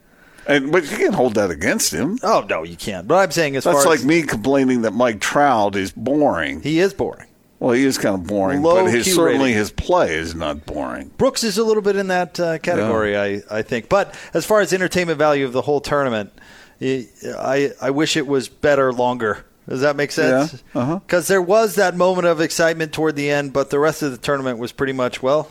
[0.47, 2.17] And but you can't hold that against him.
[2.23, 3.07] Oh no, you can't.
[3.07, 3.77] But I'm saying as far as.
[3.77, 6.61] That's far like as me complaining that Mike Trout is boring.
[6.61, 7.27] he is boring.
[7.59, 9.57] Well, he is kind of boring, Low but his Q certainly rating.
[9.59, 11.11] his play is not boring.
[11.17, 13.87] Brooks is a little bit in that uh, category, I, I think.
[13.87, 16.33] But as far as entertainment value of the whole tournament,
[16.81, 19.45] I I, I wish it was better longer.
[19.69, 20.63] Does that make sense?
[20.73, 20.99] Yeah, uh-huh.
[21.05, 24.17] Because there was that moment of excitement toward the end, but the rest of the
[24.17, 25.49] tournament was pretty much well.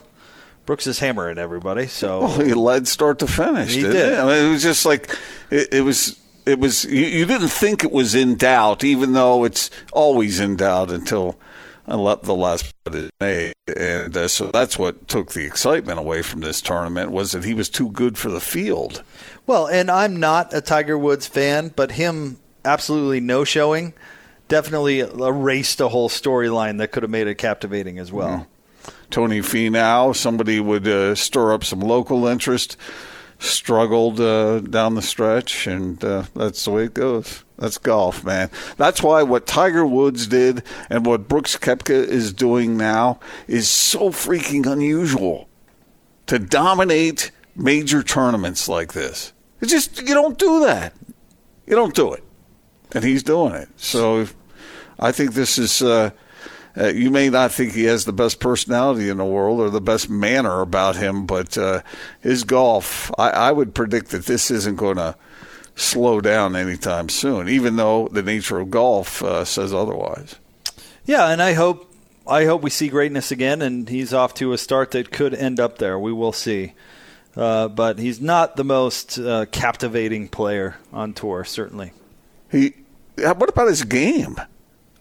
[0.71, 3.75] Brooks is hammering everybody, so Well, he led start to finish.
[3.75, 4.13] He didn't did.
[4.13, 4.19] He?
[4.21, 5.11] I mean, it was just like
[5.51, 6.17] it, it was.
[6.47, 6.85] It was.
[6.85, 11.37] You, you didn't think it was in doubt, even though it's always in doubt until
[11.89, 15.99] I let the last putt is made, and uh, so that's what took the excitement
[15.99, 19.03] away from this tournament was that he was too good for the field.
[19.49, 23.93] Well, and I'm not a Tiger Woods fan, but him absolutely no showing
[24.47, 28.47] definitely erased a whole storyline that could have made it captivating as well.
[29.11, 32.77] Tony Finau, somebody would uh, stir up some local interest,
[33.39, 37.45] struggled uh, down the stretch, and uh, that's the way it goes.
[37.59, 38.51] That's golf, man.
[38.77, 44.11] That's why what Tiger Woods did and what Brooks Koepka is doing now is so
[44.11, 45.49] freaking unusual.
[46.27, 50.95] To dominate major tournaments like this, it just you don't do that.
[51.67, 52.23] You don't do it,
[52.93, 53.69] and he's doing it.
[53.77, 54.29] So
[54.99, 55.83] I think this is.
[55.83, 56.11] Uh,
[56.77, 59.81] uh, you may not think he has the best personality in the world or the
[59.81, 61.83] best manner about him, but uh,
[62.21, 65.17] his golf, I, I would predict that this isn't going to
[65.75, 70.37] slow down anytime soon, even though the nature of golf uh, says otherwise.
[71.05, 71.93] Yeah, and I hope
[72.27, 75.59] I hope we see greatness again, and he's off to a start that could end
[75.59, 75.99] up there.
[75.99, 76.75] We will see.
[77.37, 81.93] Uh, but he's not the most uh, captivating player on tour, certainly.
[82.51, 82.75] He,
[83.17, 84.37] what about his game?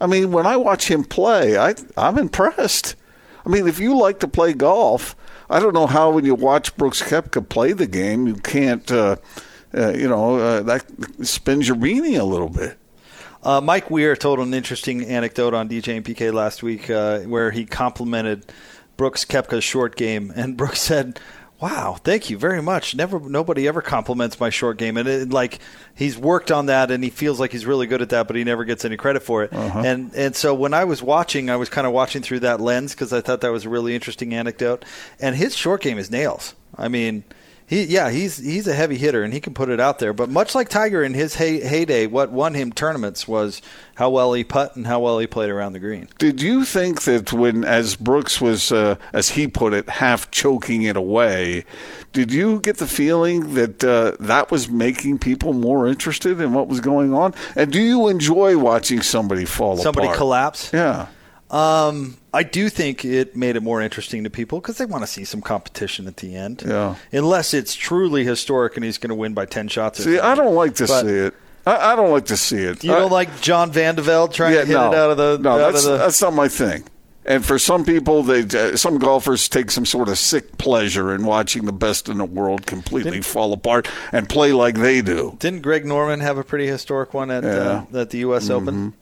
[0.01, 2.95] I mean, when I watch him play, I I'm impressed.
[3.45, 5.15] I mean, if you like to play golf,
[5.49, 9.15] I don't know how when you watch Brooks Koepka play the game, you can't, uh,
[9.73, 10.85] uh, you know, uh, that
[11.25, 12.77] spins your beanie a little bit.
[13.41, 17.51] Uh, Mike Weir told an interesting anecdote on DJ and PK last week uh, where
[17.51, 18.51] he complimented
[18.97, 21.19] Brooks Koepka's short game, and Brooks said,
[21.59, 22.95] "Wow, thank you very much.
[22.95, 25.59] Never, nobody ever compliments my short game, and it, like
[25.95, 28.43] he's worked on that, and he feels like he's really good at that, but he
[28.43, 29.53] never gets any credit for it.
[29.53, 29.81] Uh-huh.
[29.85, 32.93] And and so when I was watching, I was kind of watching through that lens
[32.93, 34.85] because I thought that was a really interesting anecdote.
[35.19, 36.55] And his short game is nails.
[36.75, 37.23] I mean."
[37.69, 40.11] He, yeah, he's he's a heavy hitter and he can put it out there.
[40.11, 43.61] But much like Tiger in his hey, heyday, what won him tournaments was
[43.93, 46.07] how well he put and how well he played around the green.
[46.17, 50.81] Did you think that when, as Brooks was, uh, as he put it, half choking
[50.81, 51.63] it away,
[52.11, 56.67] did you get the feeling that uh, that was making people more interested in what
[56.67, 57.35] was going on?
[57.55, 60.17] And do you enjoy watching somebody fall Somebody apart?
[60.17, 60.71] collapse.
[60.73, 61.05] Yeah.
[61.51, 65.07] Um, I do think it made it more interesting to people because they want to
[65.07, 66.63] see some competition at the end.
[66.65, 66.95] Yeah.
[67.11, 70.03] Unless it's truly historic and he's going to win by ten shots.
[70.03, 71.33] See, I don't like to But see it.
[71.65, 72.83] I, I don't like to see it.
[72.83, 75.11] You I- don't like John Van de Velde trying yeah, to hit no, it out
[75.11, 75.57] of the no.
[75.57, 75.97] That's the.
[75.97, 76.83] that's not my thing.
[77.25, 81.25] And for some people, they uh, some golfers take some sort of sick pleasure in
[81.25, 85.35] watching the best in the world completely fall apart and play like they do.
[85.39, 88.49] Didn't Greg Norman have a pretty historic one at uh, at the U.S.
[88.49, 88.93] Open?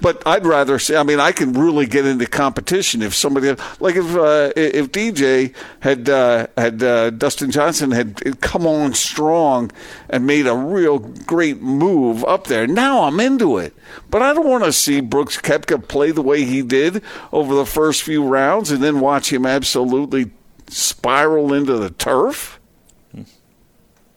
[0.00, 3.96] But I'd rather say, I mean, I can really get into competition if somebody like
[3.96, 9.70] if uh, if DJ had uh, had uh, Dustin Johnson had come on strong
[10.08, 12.66] and made a real great move up there.
[12.66, 13.74] Now I'm into it.
[14.10, 17.02] But I don't want to see Brooks Koepka play the way he did
[17.32, 20.30] over the first few rounds and then watch him absolutely
[20.68, 22.57] spiral into the turf.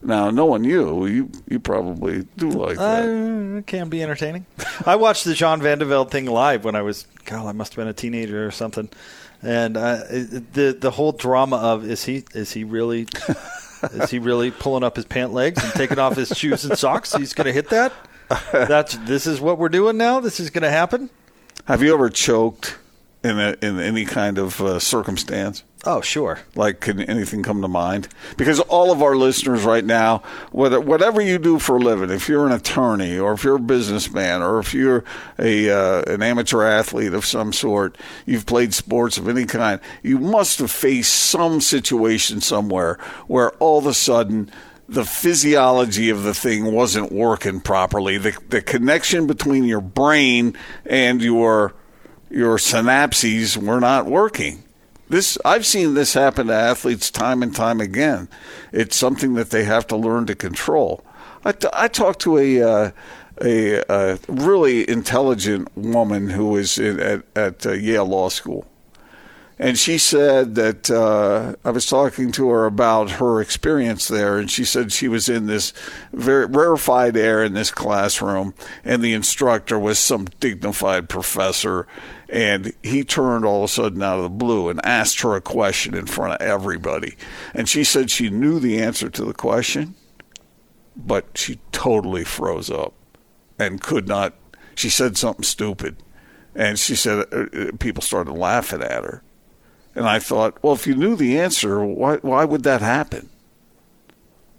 [0.03, 3.03] Now, knowing you, you you probably do like that.
[3.07, 4.45] Uh, it can be entertaining.
[4.85, 7.73] I watched the John Van de Velde thing live when I was, God, I must
[7.73, 8.89] have been a teenager or something.
[9.43, 13.07] And uh, it- the the whole drama of is he is he really
[13.93, 17.13] is he really pulling up his pant legs and taking off his shoes and socks?
[17.13, 17.93] He's going to hit that.
[18.51, 20.19] That's this is what we're doing now.
[20.19, 21.09] This is going to happen.
[21.65, 22.77] Have you ever choked
[23.23, 25.63] in a, in any kind of uh, circumstance?
[25.83, 26.39] Oh, sure.
[26.55, 28.07] Like, can anything come to mind?
[28.37, 32.29] Because all of our listeners right now, whether whatever you do for a living, if
[32.29, 35.03] you're an attorney or if you're a businessman or if you're
[35.39, 40.19] a uh, an amateur athlete of some sort, you've played sports of any kind, you
[40.19, 44.51] must have faced some situation somewhere where all of a sudden
[44.87, 48.19] the physiology of the thing wasn't working properly.
[48.19, 51.73] The the connection between your brain and your
[52.29, 54.63] your synapses were not working.
[55.11, 58.29] This I've seen this happen to athletes time and time again.
[58.71, 61.03] It's something that they have to learn to control.
[61.43, 62.91] I, t- I talked to a, uh,
[63.41, 68.65] a a really intelligent woman who was in, at at uh, Yale Law School,
[69.59, 74.49] and she said that uh, I was talking to her about her experience there, and
[74.49, 75.73] she said she was in this
[76.13, 78.53] very rarefied air in this classroom,
[78.85, 81.85] and the instructor was some dignified professor,
[82.31, 85.41] and he turned all of a sudden out of the blue and asked her a
[85.41, 87.15] question in front of everybody,
[87.53, 89.95] and she said she knew the answer to the question,
[90.95, 92.93] but she totally froze up
[93.59, 94.33] and could not.
[94.75, 95.97] She said something stupid,
[96.55, 99.21] and she said uh, uh, people started laughing at her.
[99.93, 103.29] And I thought, well, if you knew the answer, why why would that happen?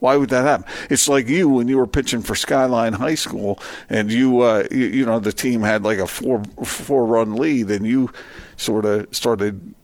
[0.02, 0.66] Why would that happen?
[0.90, 4.86] It's like you when you were pitching for Skyline High School, and you uh, you,
[4.86, 8.10] you know the team had like a four four run lead, and you
[8.56, 9.74] sort of started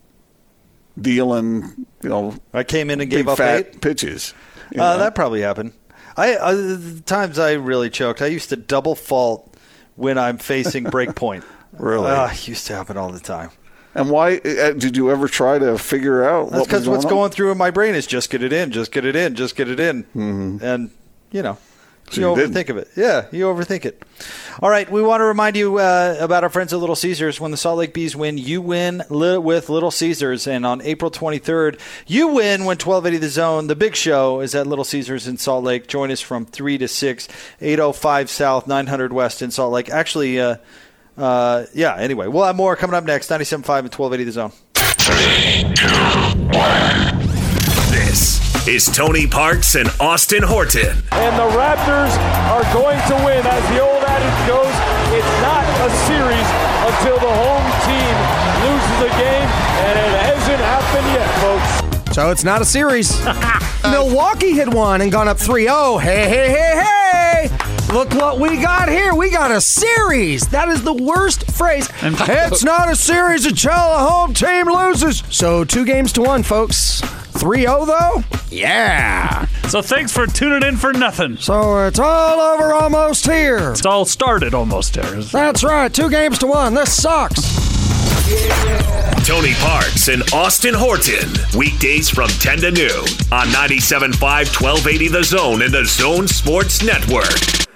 [1.00, 3.80] dealing, you know, I came in and gave up fat eight.
[3.80, 4.34] pitches.
[4.72, 5.72] you Uh, that probably happened.
[6.16, 8.20] I uh, the times I really choked.
[8.20, 9.56] I used to double fault
[9.94, 11.44] when I'm facing break point.
[11.72, 12.10] Really?
[12.10, 13.50] Uh, used to happen all the time.
[14.00, 16.50] And why uh, did you ever try to figure out?
[16.50, 17.10] That's what because what's on?
[17.10, 19.56] going through in my brain is just get it in, just get it in, just
[19.56, 20.58] get it in, Mm-hmm.
[20.64, 20.90] and
[21.30, 21.58] you know,
[22.10, 22.54] So you you didn't.
[22.54, 22.88] overthink of it.
[22.96, 24.02] Yeah, you overthink it.
[24.60, 27.38] All right, we want to remind you uh, about our friends at Little Caesars.
[27.38, 30.46] When the Salt Lake Bees win, you win li- with Little Caesars.
[30.48, 31.78] And on April 23rd,
[32.08, 35.62] you win when 1280 The Zone, the big show, is at Little Caesars in Salt
[35.64, 35.86] Lake.
[35.86, 37.28] Join us from 3 to 6,
[37.60, 39.88] 805 South, 900 West in Salt Lake.
[39.90, 40.56] Actually, uh,
[41.18, 44.52] uh, yeah, anyway, we'll have more coming up next 97.5 and 1280 The Zone.
[47.90, 50.96] This is Tony Parks and Austin Horton.
[51.12, 52.14] And the Raptors
[52.52, 53.46] are going to win.
[53.46, 54.74] As the old adage goes,
[55.16, 56.48] it's not a series
[56.86, 58.14] until the home team
[58.68, 59.48] loses a game,
[59.88, 62.14] and it hasn't happened yet, folks.
[62.14, 63.18] So it's not a series.
[63.82, 65.98] Milwaukee had won and gone up 3 0.
[65.98, 66.97] Hey, hey, hey, hey!
[67.92, 69.14] Look what we got here.
[69.14, 70.46] We got a series.
[70.48, 71.88] That is the worst phrase.
[72.02, 75.22] it's not a series until a home team loses.
[75.30, 77.00] So two games to one, folks.
[77.00, 78.22] 3 0, though?
[78.50, 79.46] Yeah.
[79.68, 81.36] So thanks for tuning in for nothing.
[81.36, 83.70] So it's all over almost here.
[83.70, 85.22] It's all started almost here.
[85.22, 85.92] That's right.
[85.92, 86.74] Two games to one.
[86.74, 87.40] This sucks.
[89.26, 91.30] Tony Parks and Austin Horton.
[91.56, 97.67] Weekdays from 10 to noon on 97.5 1280 The Zone and the Zone Sports Network.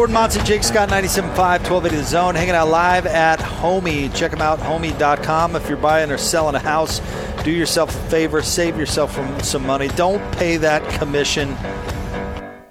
[0.00, 4.10] Gordon Monson, Jake Scott, 97.5, 1280 The Zone, hanging out live at Homie.
[4.14, 5.56] Check them out, homie.com.
[5.56, 7.02] If you're buying or selling a house,
[7.44, 9.88] do yourself a favor, save yourself from some money.
[9.88, 11.54] Don't pay that commission.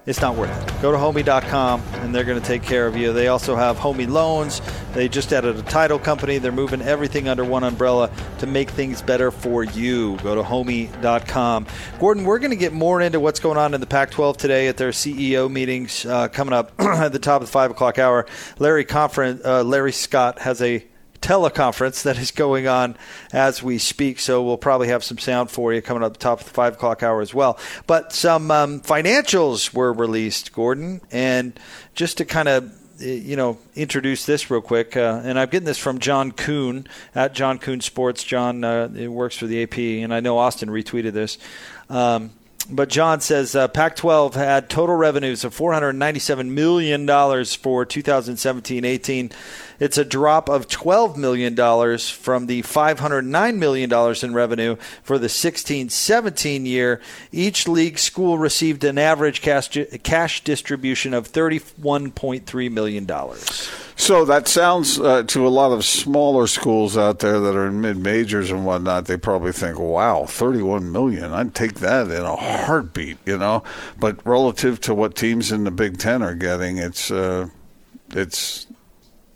[0.09, 0.81] It's not worth it.
[0.81, 3.13] Go to homie.com and they're going to take care of you.
[3.13, 4.59] They also have Homie Loans.
[4.93, 6.39] They just added a title company.
[6.39, 10.17] They're moving everything under one umbrella to make things better for you.
[10.23, 11.67] Go to homie.com.
[11.99, 14.67] Gordon, we're going to get more into what's going on in the Pac 12 today
[14.67, 18.25] at their CEO meetings uh, coming up at the top of the 5 o'clock hour.
[18.57, 20.83] Larry, Conference, uh, Larry Scott has a
[21.21, 22.97] teleconference that is going on
[23.31, 24.19] as we speak.
[24.19, 26.73] So we'll probably have some sound for you coming up the top of the five
[26.73, 27.57] o'clock hour as well.
[27.87, 31.59] But some um, financials were released, Gordon, and
[31.95, 35.77] just to kind of you know introduce this real quick, uh, and I'm getting this
[35.77, 38.23] from John Kuhn at John Kuhn Sports.
[38.23, 41.37] John uh, works for the AP, and I know Austin retweeted this.
[41.89, 42.31] Um,
[42.71, 47.07] but John says uh, Pac 12 had total revenues of $497 million
[47.45, 49.31] for 2017 18.
[49.79, 55.89] It's a drop of $12 million from the $509 million in revenue for the 16
[55.89, 57.01] 17 year.
[57.31, 63.07] Each league school received an average cash, cash distribution of $31.3 million.
[63.99, 67.81] So that sounds uh, to a lot of smaller schools out there that are in
[67.81, 69.07] mid majors and whatnot.
[69.07, 71.33] They probably think, "Wow, thirty-one million!
[71.33, 73.61] I'd take that in a heartbeat," you know.
[73.99, 77.49] But relative to what teams in the Big Ten are getting, it's uh,
[78.11, 78.67] it's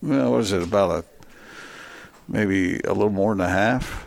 [0.03, 1.05] well, what is it about a
[2.27, 4.05] maybe a little more than a half?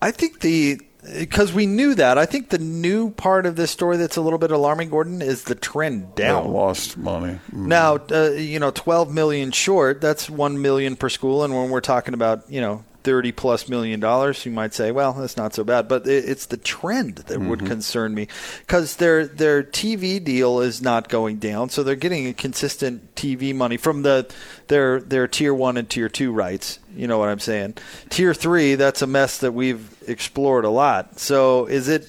[0.00, 0.80] I think the
[1.18, 2.18] because we knew that.
[2.18, 5.44] I think the new part of this story that's a little bit alarming, Gordon, is
[5.44, 6.44] the trend down.
[6.44, 7.40] They lost money.
[7.52, 7.66] Mm.
[7.66, 11.80] Now, uh, you know, 12 million short, that's 1 million per school and when we're
[11.80, 15.64] talking about, you know, 30 plus million dollars, you might say, well, that's not so
[15.64, 17.48] bad, but it, it's the trend that Mm-hmm.
[17.48, 18.28] would concern me
[18.66, 23.54] cuz their their TV deal is not going down, so they're getting a consistent TV
[23.54, 24.26] money from the
[24.68, 27.74] their their tier 1 and tier 2 rights, you know what I'm saying?
[28.10, 31.18] Tier 3, that's a mess that we've explored a lot.
[31.18, 32.08] So, is it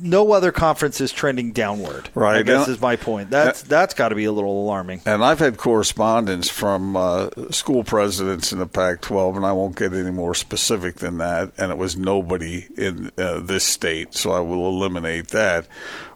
[0.00, 2.08] no other conference is trending downward.
[2.14, 2.38] Right.
[2.38, 3.30] I guess is my point.
[3.30, 5.02] That's that's got to be a little alarming.
[5.06, 9.76] And I've had correspondence from uh, school presidents in the Pac 12, and I won't
[9.76, 11.52] get any more specific than that.
[11.56, 15.66] And it was nobody in uh, this state, so I will eliminate that,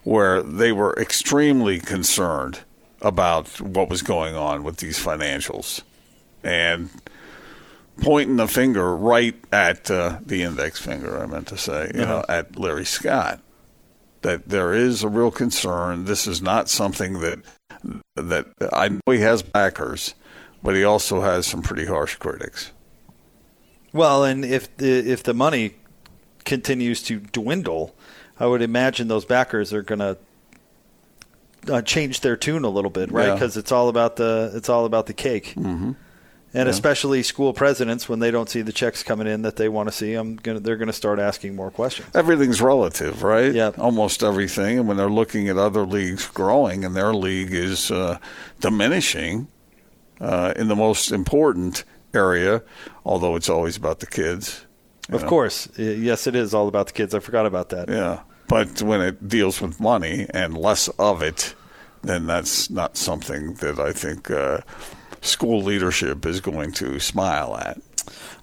[0.03, 2.59] where they were extremely concerned
[3.01, 5.81] about what was going on with these financials.
[6.43, 6.89] And
[8.01, 12.23] pointing the finger right at uh, the index finger, I meant to say, you know,
[12.27, 13.41] at Larry Scott.
[14.21, 16.03] That there is a real concern.
[16.03, 17.39] This is not something that
[18.15, 20.13] that I know he has backers,
[20.61, 22.71] but he also has some pretty harsh critics.
[23.93, 25.75] Well, and if the if the money
[26.43, 27.95] continues to dwindle,
[28.39, 30.17] I would imagine those backers are going to
[31.71, 33.27] uh, change their tune a little bit, right?
[33.27, 33.33] Yeah.
[33.33, 35.53] Because it's all about the it's all about the cake.
[35.55, 35.93] Mm-hmm.
[36.53, 36.71] And Yeah.
[36.71, 39.93] especially school presidents, when they don't see the checks coming in that they want to
[39.95, 42.07] see, I'm gonna they're going to start asking more questions.
[42.15, 43.53] Everything's relative, right?
[43.53, 43.71] Yeah.
[43.77, 44.79] Almost everything.
[44.79, 48.17] And when they're looking at other leagues growing and their league is uh,
[48.59, 49.47] diminishing
[50.19, 51.83] uh, in the most important
[52.13, 52.63] area,
[53.05, 54.65] although it's always about the kids,
[55.11, 55.69] Of course.
[55.77, 57.13] Yes, it is all about the kids.
[57.15, 57.89] I forgot about that.
[57.89, 58.19] Yeah.
[58.47, 61.53] But when it deals with money and less of it,
[62.03, 64.61] then that's not something that I think uh,
[65.21, 67.79] school leadership is going to smile at.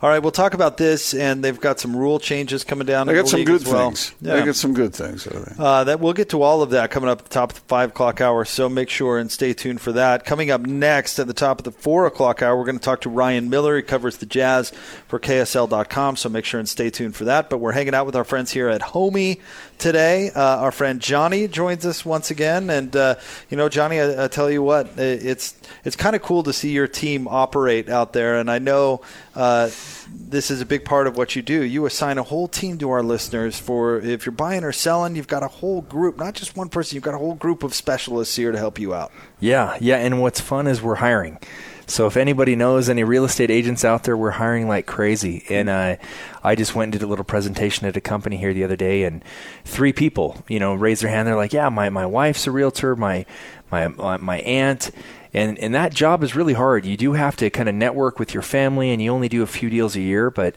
[0.02, 3.06] All right, we'll talk about this, and they've got some rule changes coming down.
[3.06, 3.88] They got the some good well.
[3.88, 4.14] things.
[4.20, 4.36] Yeah.
[4.36, 5.26] They got some good things.
[5.26, 7.66] Uh, that we'll get to all of that coming up at the top of the
[7.66, 8.44] five o'clock hour.
[8.44, 10.26] So make sure and stay tuned for that.
[10.26, 13.00] Coming up next at the top of the four o'clock hour, we're going to talk
[13.02, 13.76] to Ryan Miller.
[13.76, 14.70] He covers the Jazz
[15.08, 16.16] for KSL.com.
[16.16, 17.48] So make sure and stay tuned for that.
[17.48, 19.40] But we're hanging out with our friends here at Homie
[19.78, 20.30] today.
[20.30, 23.16] Uh, our friend Johnny joins us once again, and uh,
[23.50, 26.70] you know, Johnny, I, I tell you what, it's it's kind of cool to see
[26.70, 29.02] your team operate out there, and I know.
[29.34, 29.70] Uh,
[30.08, 31.62] this is a big part of what you do.
[31.62, 35.26] You assign a whole team to our listeners for if you're buying or selling, you've
[35.26, 38.34] got a whole group, not just one person, you've got a whole group of specialists
[38.36, 39.12] here to help you out.
[39.40, 41.38] Yeah, yeah, and what's fun is we're hiring.
[41.86, 45.44] So if anybody knows any real estate agents out there, we're hiring like crazy.
[45.48, 45.96] And uh,
[46.42, 49.04] I just went and did a little presentation at a company here the other day,
[49.04, 49.24] and
[49.64, 51.28] three people, you know, raised their hand.
[51.28, 53.24] They're like, "Yeah, my, my wife's a realtor, my
[53.70, 54.90] my my, aunt."
[55.32, 56.86] And, and that job is really hard.
[56.86, 59.46] You do have to kind of network with your family, and you only do a
[59.46, 60.30] few deals a year.
[60.30, 60.56] But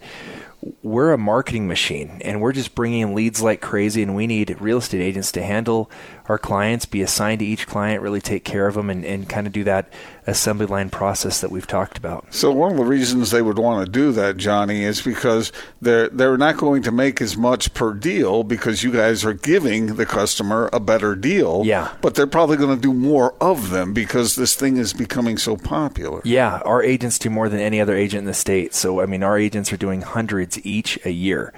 [0.84, 4.60] we're a marketing machine and we're just bringing in leads like crazy and we need
[4.60, 5.90] real estate agents to handle
[6.30, 9.46] our clients be assigned to each client really take care of them and, and kind
[9.48, 9.92] of do that
[10.28, 13.86] assembly line process that we've talked about So one of the reasons they would want
[13.86, 15.52] to do that, Johnny, is because
[15.82, 19.96] they're they're not going to make as much per deal because you guys are giving
[19.96, 21.64] the customer a better deal.
[21.66, 21.94] Yeah.
[22.02, 25.58] But they're probably going to do more of them because this thing is becoming so
[25.58, 26.22] popular.
[26.24, 29.24] yeah our agents do more than any other agent in the state so i mean
[29.24, 31.52] our agents are doing hundreds each a year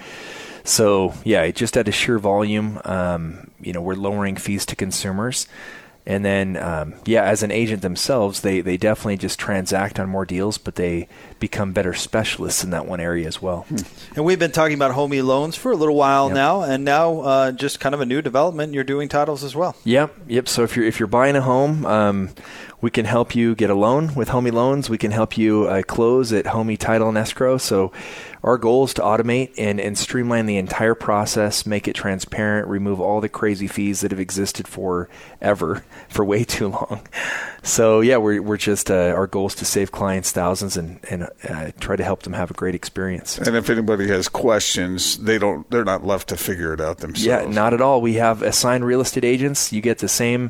[0.64, 5.48] so yeah just at a sheer volume um, you know we're lowering fees to consumers
[6.06, 10.26] and then um, yeah as an agent themselves they, they definitely just transact on more
[10.26, 11.08] deals but they
[11.40, 13.66] become better specialists in that one area as well
[14.16, 16.36] And we've been talking about homie loans for a little while Yep.
[16.36, 18.74] now, and now uh, just kind of a new development.
[18.74, 19.76] You're doing titles as well.
[19.86, 20.48] Yep, yep.
[20.50, 22.30] So if you're if you're buying a home, um,
[22.82, 24.90] we can help you get a loan with Homie Loans.
[24.90, 27.58] We can help you uh, close at Homie Title and Escrow.
[27.58, 27.92] So
[28.44, 33.00] our goal is to automate and, and streamline the entire process, make it transparent, remove
[33.00, 37.08] all the crazy fees that have existed forever, for way too long.
[37.64, 41.30] So yeah, we're we're just uh, our goal is to save clients thousands and and
[41.48, 43.38] uh, try to help them have a great experience.
[43.38, 47.24] And if anybody has questions, they don't they're not left to figure it out themselves.
[47.24, 48.02] Yeah, not at all.
[48.02, 49.72] We have assigned real estate agents.
[49.72, 50.50] You get the same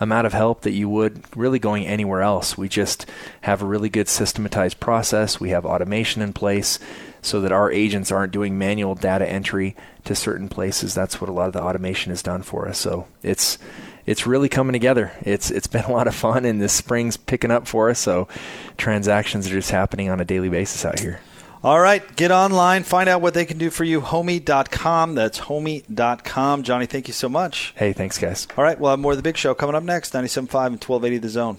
[0.00, 2.58] amount of help that you would really going anywhere else.
[2.58, 3.06] We just
[3.40, 5.40] have a really good systematized process.
[5.40, 6.78] We have automation in place
[7.22, 10.94] so that our agents aren't doing manual data entry to certain places.
[10.94, 12.78] That's what a lot of the automation has done for us.
[12.78, 13.58] So it's
[14.06, 15.12] it's really coming together.
[15.22, 17.98] It's it's been a lot of fun and this spring's picking up for us.
[17.98, 18.28] So
[18.76, 21.20] transactions are just happening on a daily basis out here.
[21.62, 24.00] All right, get online, find out what they can do for you.
[24.00, 25.14] Homie.com.
[25.14, 26.62] That's homie.com.
[26.62, 27.74] Johnny, thank you so much.
[27.76, 28.48] Hey, thanks guys.
[28.56, 31.18] All right, we'll have more of the big show coming up next 97.5 and 1280
[31.18, 31.58] The Zone.